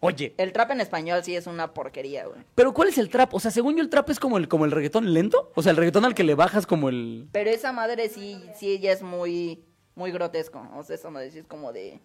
[0.00, 0.34] oye.
[0.38, 2.40] El trap en español sí es una porquería, güey.
[2.54, 3.34] Pero ¿cuál es el trap?
[3.34, 5.52] O sea, según yo el trap es como el, como el reggaetón lento.
[5.54, 7.28] O sea, el reggaetón al que le bajas como el...
[7.32, 10.66] Pero esa madre sí, sí ya es muy, muy grotesco.
[10.76, 12.00] O sea, esa madre sí es como de...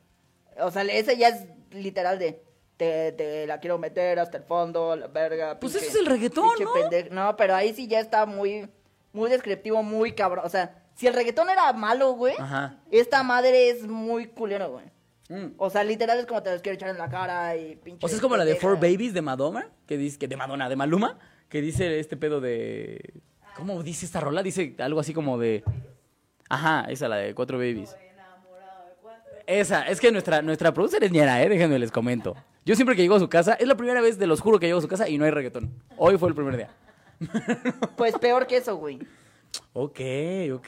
[0.60, 2.44] O sea, ese ya es literal de...
[2.78, 5.60] Te, te la quiero meter hasta el fondo, la verga.
[5.60, 6.74] Pues pinche- ese es el reggaetón, ¿no?
[6.74, 8.68] pende- No, pero ahí sí ya está muy,
[9.14, 10.44] muy descriptivo, muy cabrón.
[10.44, 12.80] O sea, si el reggaetón era malo, güey, Ajá.
[12.90, 14.86] esta madre es muy culero, güey.
[15.34, 15.54] Mm.
[15.58, 18.06] O sea, literal es como te los quiero echar en la cara y pinche...
[18.06, 18.56] O sea, es como la de.
[18.56, 21.18] Four Babies de Madonna, que dice, que de Madonna, de Maluma,
[21.50, 23.22] que dice este pedo de...
[23.56, 24.44] ¿Cómo dice esta rola?
[24.44, 25.64] Dice algo así como de...
[26.50, 27.96] Ajá, esa, la de Cuatro Babies.
[29.48, 31.50] Esa, es que nuestra, nuestra producer es ñera, ¿eh?
[31.50, 32.36] Déjenme les comento.
[32.64, 34.68] Yo siempre que llego a su casa, es la primera vez, de los juro que
[34.68, 35.74] llego a su casa y no hay reggaetón.
[35.98, 36.70] Hoy fue el primer día.
[37.98, 39.00] Pues peor que eso, güey.
[39.74, 40.00] Ok,
[40.54, 40.68] ok.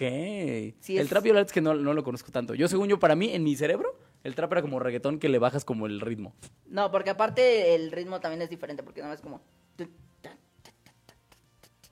[0.80, 2.56] Sí, el es- trap yo la verdad es que no, no lo conozco tanto.
[2.56, 5.38] Yo, según yo, para mí, en mi cerebro, el trap era como reggaetón que le
[5.38, 6.34] bajas como el ritmo.
[6.66, 9.40] No, porque aparte el ritmo también es diferente, porque no es como...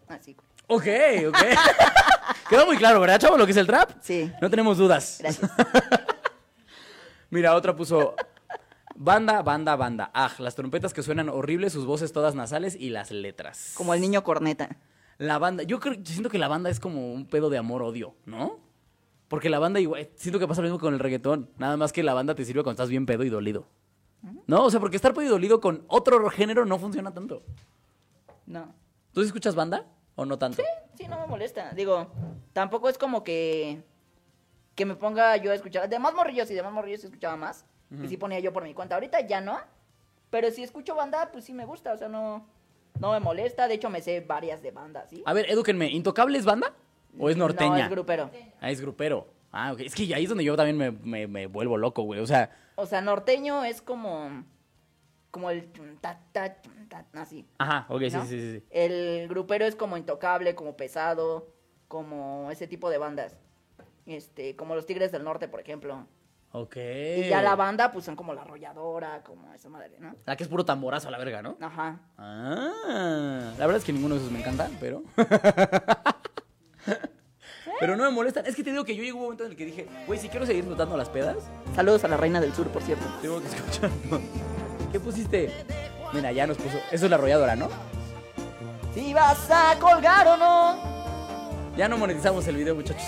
[0.08, 0.36] Así.
[0.66, 0.88] Ok,
[1.28, 1.38] ok.
[2.50, 3.92] Quedó muy claro, ¿verdad, chavo, lo que es el trap?
[4.02, 4.32] Sí.
[4.42, 5.20] No tenemos dudas.
[5.20, 5.52] Gracias.
[7.30, 8.16] Mira, otra puso.
[8.96, 10.10] Banda, banda, banda.
[10.16, 13.74] Ah, las trompetas que suenan horribles, sus voces todas nasales y las letras.
[13.76, 14.76] Como el niño corneta.
[15.20, 18.16] La banda, yo creo, yo siento que la banda es como un pedo de amor-odio,
[18.26, 18.60] ¿no?
[19.34, 21.50] Porque la banda igual, siento que pasa lo mismo con el reggaetón.
[21.58, 23.66] Nada más que la banda te sirve cuando estás bien pedo y dolido.
[24.46, 24.66] ¿No?
[24.66, 27.42] O sea, porque estar podido dolido con otro género no funciona tanto.
[28.46, 28.76] No.
[29.12, 30.62] ¿Tú sí escuchas banda o no tanto?
[30.96, 31.72] Sí, no me molesta.
[31.72, 32.12] Digo,
[32.54, 33.82] tampoco es como que
[34.76, 35.90] que me ponga yo a escuchar.
[35.90, 37.66] De más morrillos y de más morrillos sí escuchaba más.
[37.90, 38.94] Y sí ponía yo por mi cuenta.
[38.94, 39.58] Ahorita ya no.
[40.30, 41.92] Pero si escucho banda, pues sí me gusta.
[41.94, 42.46] O sea, no,
[43.00, 43.68] no me molesta.
[43.68, 45.24] De hecho, me sé varias de bandas, ¿sí?
[45.26, 46.76] A ver, edúquenme, ¿Intocable es banda?
[47.20, 47.70] ¿O es norteña?
[47.70, 48.30] No, es grupero.
[48.62, 49.28] Ah, es grupero.
[49.52, 49.82] Ah, ok.
[49.82, 52.20] Es que ahí es donde yo también me, me- me vuelvo loco, güey.
[52.20, 54.44] O sea, O sea, norteño es como.
[55.32, 55.72] Como el.
[56.00, 56.56] ta, ta,
[56.90, 57.46] ta, así.
[57.58, 58.64] ajá, ok, sí, sí, sí.
[58.70, 61.48] El grupero es como intocable, como pesado,
[61.88, 63.38] como ese tipo de bandas.
[64.06, 66.06] Este, como los Tigres del Norte, por ejemplo.
[66.52, 66.76] Ok.
[66.76, 70.16] Y ya la banda, pues son como la arrolladora, como esa madre, ¿no?
[70.26, 71.58] La que es puro tamborazo a la verga, ¿no?
[71.60, 72.00] Ajá.
[72.16, 75.02] Ah, la verdad es que ninguno de esos me encanta, pero.
[77.80, 78.46] pero no me molestan.
[78.46, 80.20] Es que te digo que yo llego a un momento en el que dije, güey,
[80.20, 81.38] si quiero seguir notando las pedas,
[81.76, 83.06] Saludos a la reina del sur, por cierto.
[83.22, 84.22] tengo que escucharlo.
[84.92, 85.52] ¿Qué pusiste?
[86.14, 86.78] Mira, ya nos puso.
[86.92, 87.68] Eso es la arrolladora, ¿no?
[88.94, 90.94] Si vas a colgar o no.
[91.76, 93.04] Ya no monetizamos el video, muchachos.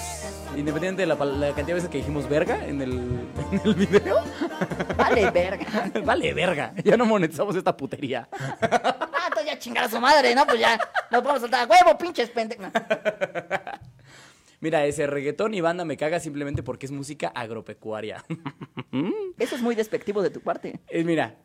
[0.58, 2.94] Independiente de la, la cantidad de veces que dijimos verga en el,
[3.52, 4.24] en el video.
[4.98, 5.92] Vale, verga.
[6.04, 6.74] vale, verga.
[6.84, 8.28] Ya no monetizamos esta putería.
[9.46, 10.46] Entonces ya chingar a su madre, ¿no?
[10.46, 10.78] Pues ya
[11.12, 12.68] nos vamos a soltar a huevo, pinches pendejos.
[14.60, 18.24] Mira, ese reggaetón y banda me caga simplemente porque es música agropecuaria.
[19.38, 20.80] Eso es muy despectivo de tu parte.
[20.88, 21.36] Eh, mira,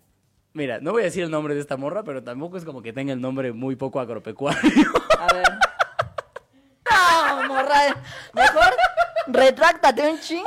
[0.54, 2.92] mira, no voy a decir el nombre de esta morra, pero tampoco es como que
[2.92, 4.90] tenga el nombre muy poco agropecuario.
[5.18, 5.58] A ver.
[6.88, 7.96] No, morra.
[8.32, 8.74] Mejor
[9.26, 10.46] retráctate un chingo.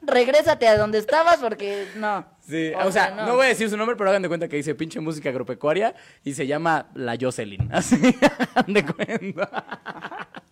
[0.00, 2.24] Regrésate a donde estabas porque no.
[2.48, 3.26] Sí, o, sea, no.
[3.26, 3.36] no.
[3.36, 5.94] voy a decir su nombre, pero hagan de cuenta que dice pinche música agropecuaria
[6.24, 7.68] y se llama La Jocelyn.
[7.72, 8.16] Así,
[8.54, 10.30] hagan de cuenta.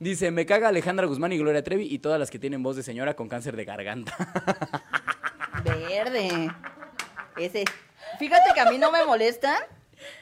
[0.00, 2.82] Dice, me caga Alejandra Guzmán y Gloria Trevi y todas las que tienen voz de
[2.82, 4.16] señora con cáncer de garganta.
[5.64, 6.50] Verde.
[7.36, 7.64] Ese.
[8.18, 9.58] Fíjate que a mí no me molestan,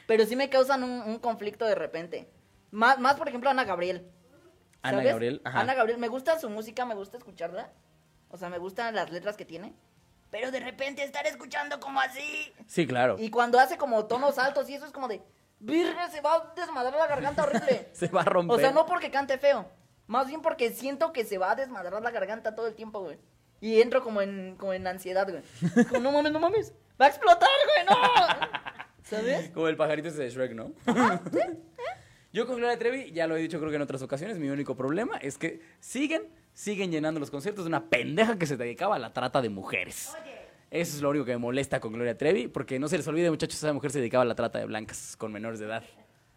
[0.05, 2.29] pero sí me causan un, un conflicto de repente.
[2.69, 4.07] Más, más, por ejemplo, Ana Gabriel.
[4.83, 5.01] Ana.
[5.01, 5.61] Gabriel, ajá.
[5.61, 7.71] Ana Gabriel, me gusta su música, me gusta escucharla.
[8.29, 9.73] O sea, me gustan las letras que tiene.
[10.31, 12.53] Pero de repente estar escuchando como así.
[12.65, 13.17] Sí, claro.
[13.19, 15.21] Y cuando hace como tonos altos y eso es como de.
[15.59, 17.89] Virgen, se va a desmadrar la garganta horrible.
[17.93, 18.57] Se va a romper.
[18.57, 19.69] O sea, no porque cante feo.
[20.07, 23.19] Más bien porque siento que se va a desmadrar la garganta todo el tiempo, güey.
[23.59, 25.43] Y entro como en, como en ansiedad, güey.
[25.87, 26.73] Como, no mames, no mames.
[26.99, 27.95] Va a explotar, güey, no.
[29.03, 29.51] ¿Sabes?
[29.51, 30.73] Como el pajarito ese de Shrek, ¿no?
[32.33, 34.75] Yo con Gloria Trevi, ya lo he dicho creo que en otras ocasiones, mi único
[34.75, 36.23] problema es que siguen,
[36.53, 40.11] siguen llenando los conciertos de una pendeja que se dedicaba a la trata de mujeres.
[40.69, 43.29] Eso es lo único que me molesta con Gloria Trevi, porque no se les olvide,
[43.29, 45.83] muchachos, esa mujer se dedicaba a la trata de blancas con menores de edad.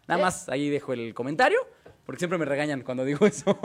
[0.07, 0.23] Nada ¿Eh?
[0.23, 1.59] más, ahí dejo el comentario,
[2.05, 3.57] porque siempre me regañan cuando digo eso.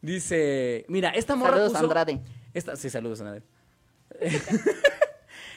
[0.00, 1.84] Dice, mira, esta morra Saludos, puso...
[1.84, 2.20] Andrade.
[2.52, 3.42] Esta, sí, saludos, Andrade.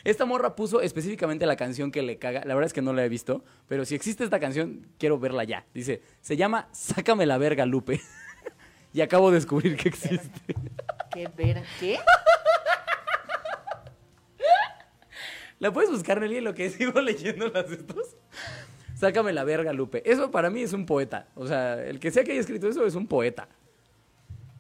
[0.06, 2.46] Esta morra puso específicamente la canción que le caga.
[2.46, 5.44] La verdad es que no la he visto, pero si existe esta canción, quiero verla
[5.46, 5.66] ya.
[5.74, 8.00] Dice, se llama Sácame la verga, Lupe.
[8.96, 10.56] Y acabo de descubrir que existe.
[11.12, 12.00] Qué ver, ¿qué?
[15.60, 18.16] ¿La puedes buscar, Nelly, lo que sigo leyendo las estos?
[18.94, 20.02] Sácame la verga, Lupe.
[20.10, 21.28] Eso para mí es un poeta.
[21.36, 23.50] O sea, el que sea que haya escrito eso es un poeta.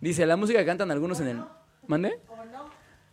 [0.01, 1.43] Dice, la música que cantan algunos en el...
[1.87, 2.19] ¿Mande?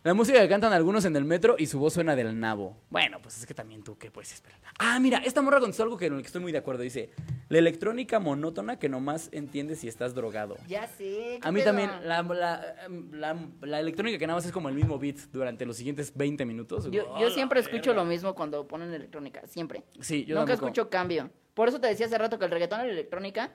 [0.03, 2.75] La música que cantan algunos en el metro y su voz suena del nabo.
[2.89, 4.59] Bueno, pues es que también tú, ¿qué puedes esperar?
[4.77, 6.83] Ah, mira, esta morra contestó algo que, en el que estoy muy de acuerdo.
[6.83, 7.09] Dice,
[7.47, 10.57] la electrónica monótona que nomás entiendes si estás drogado.
[10.67, 10.97] Ya sé.
[10.97, 11.67] ¿qué A mí pedo?
[11.69, 12.75] también, la, la-
[13.13, 16.43] la- la electrónica que nada más es como el mismo beat durante los siguientes 20
[16.45, 16.91] minutos.
[16.91, 18.03] Yo, ¡Oh, siempre escucho verga!
[18.03, 19.83] lo mismo cuando ponen electrónica, siempre.
[20.01, 20.67] Sí, yo Nunca tampoco.
[20.67, 21.29] escucho cambio.
[21.53, 23.51] Por eso te decía hace rato que el reggaetón y la electrónica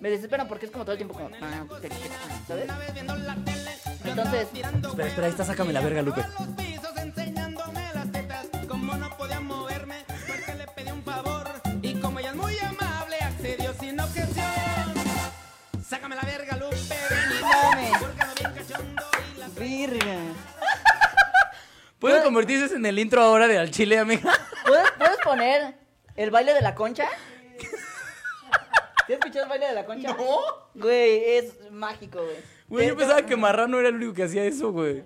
[0.00, 1.30] me desesperan porque es como todo el tiempo como...
[1.40, 1.64] ah,
[2.48, 2.66] ¿Sabes?
[4.04, 6.22] Entonces, Espera, espera, ahí está, sácame la verga, Lupe.
[15.88, 16.76] Sácame la verga, Lupe,
[19.58, 20.16] virga.
[21.98, 24.32] ¿Puede convertirse en el intro ahora de Al Chile, amiga?
[24.66, 25.74] ¿Puedes, puedes poner
[26.16, 27.06] el baile de la concha?
[29.06, 30.14] ¿Sí has escuchado el baile de la concha?
[30.14, 30.40] No.
[30.74, 32.36] Güey, es mágico, güey.
[32.72, 35.04] Güey, yo pensaba que Marrano era el único que hacía eso, güey.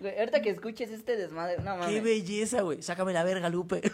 [0.00, 2.02] Güey, ahorita que escuches este desmadre, no Qué mames.
[2.02, 2.80] belleza, güey.
[2.82, 3.82] Sácame la verga, Lupe.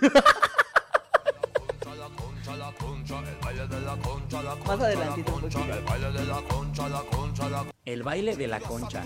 [4.66, 5.60] Más adelantito un poquito.
[7.84, 9.02] El baile de la concha.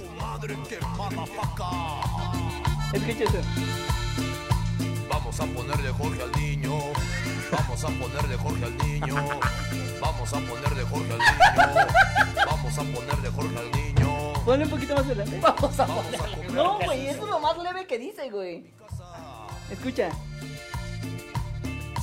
[2.93, 3.41] Escucha eso.
[5.09, 6.92] Vamos a ponerle Jorge al niño.
[7.53, 9.15] Vamos a ponerle Jorge al niño.
[10.01, 11.87] Vamos a ponerle Jorge al niño.
[12.47, 14.33] Vamos a ponerle Jorge al niño.
[14.45, 15.39] Ponle un poquito más adelante.
[15.41, 16.49] Vamos a ponerle.
[16.51, 18.65] No, güey, eso es lo más leve que dice, güey.
[19.71, 20.09] Escucha.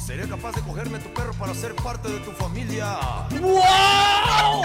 [0.06, 3.00] Sería capaz de cogerme a tu perro para ser parte de tu familia.
[3.32, 4.64] ¡Wow!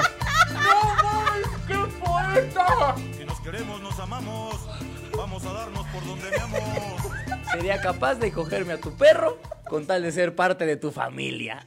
[0.53, 1.49] ¡No mames!
[1.66, 2.95] ¡Qué poeta!
[3.16, 4.57] Si nos queremos, nos amamos.
[5.16, 6.61] Vamos a darnos por donde veamos.
[7.53, 9.39] Sería capaz de cogerme a tu perro
[9.75, 11.64] con tal de ser parte de tu familia.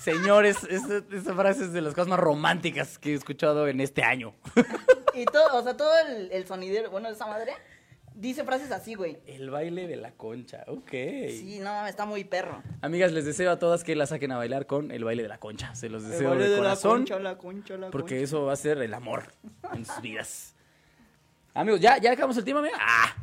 [0.00, 4.02] Señores, esta, esta frase es de las cosas más románticas que he escuchado en este
[4.02, 4.34] año.
[5.14, 7.52] Y todo, o sea, todo el, el sonidero, bueno, esa madre,
[8.14, 9.18] dice frases así, güey.
[9.26, 10.90] El baile de la concha, ok.
[10.90, 12.62] Sí, no mames, está muy perro.
[12.82, 15.38] Amigas, les deseo a todas que la saquen a bailar con el baile de la
[15.38, 15.74] concha.
[15.74, 16.98] Se los El deseo baile de de la corazón.
[16.98, 18.24] concha, la concha, la porque concha.
[18.24, 19.32] eso va a ser el amor
[19.72, 20.54] en sus vidas.
[21.54, 22.76] Amigos, ¿ya, ya acabamos el tema, amiga?
[22.80, 23.14] ¡Ah!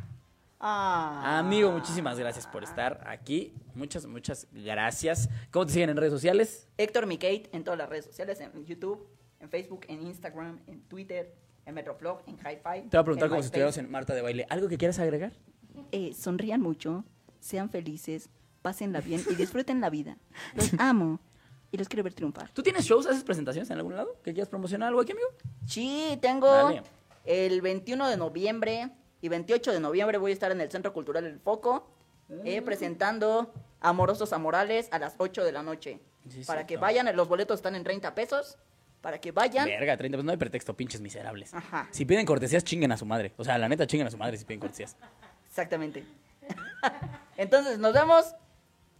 [0.64, 1.40] Ah.
[1.40, 3.52] Amigo, muchísimas gracias por estar aquí.
[3.74, 5.28] Muchas, muchas gracias.
[5.50, 6.68] ¿Cómo te siguen en redes sociales?
[6.78, 9.08] Héctor Mikate en todas las redes sociales, en YouTube,
[9.40, 11.34] en Facebook, en Instagram, en Twitter,
[11.66, 12.88] en Metroflog, en Hi-Fi.
[12.88, 14.46] Te voy a preguntar como si estuviéramos en Marta de Baile.
[14.50, 15.32] ¿Algo que quieras agregar?
[15.90, 17.04] Eh, sonrían mucho,
[17.40, 18.30] sean felices,
[18.62, 20.16] pásenla bien y disfruten la vida.
[20.54, 21.18] Los amo
[21.72, 22.52] y los quiero ver triunfar.
[22.52, 24.16] ¿Tú tienes shows, haces presentaciones en algún lado?
[24.22, 25.26] ¿Que quieras promocionar algo aquí, amigo?
[25.66, 26.82] Sí, tengo Dale.
[27.24, 28.92] el 21 de noviembre
[29.22, 31.88] y 28 de noviembre voy a estar en el Centro Cultural El Foco
[32.44, 32.64] eh, Mm.
[32.64, 36.00] presentando Amorosos Amorales a las 8 de la noche.
[36.28, 38.58] Sí, para que vayan, los boletos están en 30 pesos.
[39.00, 39.66] Para que vayan.
[39.66, 40.24] Verga, 30 pesos.
[40.24, 41.52] No hay pretexto, pinches miserables.
[41.52, 41.88] Ajá.
[41.90, 43.32] Si piden cortesías, chinguen a su madre.
[43.36, 44.96] O sea, la neta, chinguen a su madre si piden cortesías.
[45.48, 46.04] Exactamente.
[47.36, 48.34] Entonces, nos vemos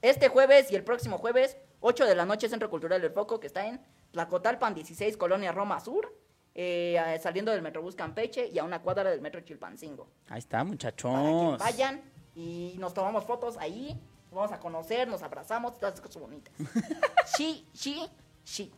[0.03, 3.47] este jueves y el próximo jueves, 8 de la noche, Centro Cultural El Foco, que
[3.47, 6.13] está en Tlacotalpan 16, Colonia Roma Sur,
[6.55, 10.09] eh, saliendo del Metrobús Campeche y a una cuadra del Metro Chilpancingo.
[10.29, 11.59] Ahí está, Para que muchachos.
[11.59, 12.01] vayan
[12.35, 13.99] y nos tomamos fotos ahí,
[14.31, 16.53] nos vamos a conocer, nos abrazamos, todas esas cosas bonitas.
[17.37, 18.03] Sí, sí,
[18.45, 18.71] sí.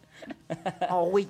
[0.90, 1.28] Oh, güey.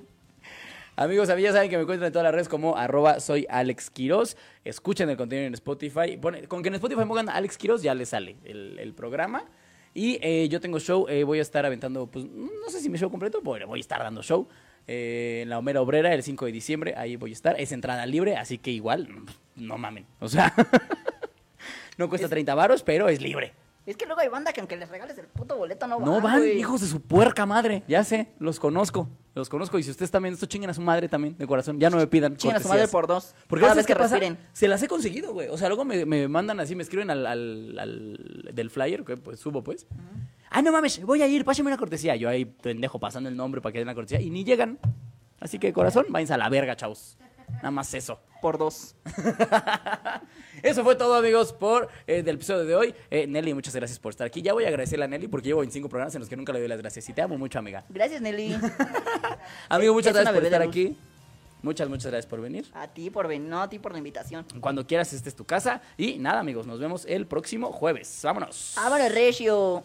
[0.97, 3.45] Amigos, a mí ya saben que me encuentran en todas las redes como arroba soy
[3.49, 4.37] Alex Quiroz.
[4.63, 6.17] Escuchen el contenido en Spotify.
[6.17, 9.43] Pone- con que en Spotify pongan Alex Quiroz ya les sale el, el programa.
[9.93, 12.97] Y eh, yo tengo show, eh, voy a estar aventando, pues no sé si mi
[12.97, 14.47] show completo, pero voy a estar dando show.
[14.87, 17.59] Eh, en la Homera Obrera el 5 de diciembre, ahí voy a estar.
[17.59, 19.09] Es entrada libre, así que igual,
[19.55, 20.05] no mamen.
[20.19, 20.53] O sea,
[21.97, 23.53] no cuesta 30 varos, pero es libre.
[23.85, 26.05] Es que luego hay banda que aunque les regales el puto boleto no van.
[26.09, 26.57] No van, güey.
[26.57, 27.83] hijos de su puerca madre.
[27.87, 29.07] Ya sé, los conozco.
[29.35, 29.77] Los conozco.
[29.77, 31.77] Y si ustedes también, esto chinguen a su madre también, de corazón.
[31.79, 32.37] Ya no me pidan.
[32.37, 33.35] Chingan a su madre por dos.
[33.47, 34.37] Porque cada ¿sabes vez que respiren.
[34.53, 35.49] Se las he conseguido, güey.
[35.49, 39.17] O sea, luego me, me mandan así, me escriben al, al- al- del flyer, que
[39.17, 39.85] pues subo, pues.
[40.49, 42.15] Ah, no mames, voy a ir, pásame una cortesía.
[42.15, 44.21] Yo ahí, pendejo, pasando el nombre para que den la cortesía.
[44.21, 44.79] Y ni llegan.
[45.39, 47.17] Así que, corazón, váyanse a la verga, chavos.
[47.49, 48.19] Nada más eso.
[48.41, 48.95] Por dos.
[50.61, 52.95] Eso fue todo, amigos, por eh, del episodio de hoy.
[53.09, 54.41] Eh, Nelly, muchas gracias por estar aquí.
[54.41, 56.59] Ya voy a agradecerle a Nelly porque llevo 25 programas en los que nunca le
[56.59, 57.07] doy las gracias.
[57.09, 57.85] Y te amo mucho, amiga.
[57.89, 58.55] Gracias, Nelly.
[59.69, 60.97] Amigo, muchas Es gracias por estar aquí.
[61.61, 62.67] Muchas, muchas gracias por venir.
[62.73, 64.45] A ti por venir, no a ti por la invitación.
[64.59, 65.81] Cuando quieras, esta es tu casa.
[65.97, 68.21] Y nada, amigos, nos vemos el próximo jueves.
[68.23, 68.73] Vámonos.
[68.75, 69.83] Vámonos, Regio.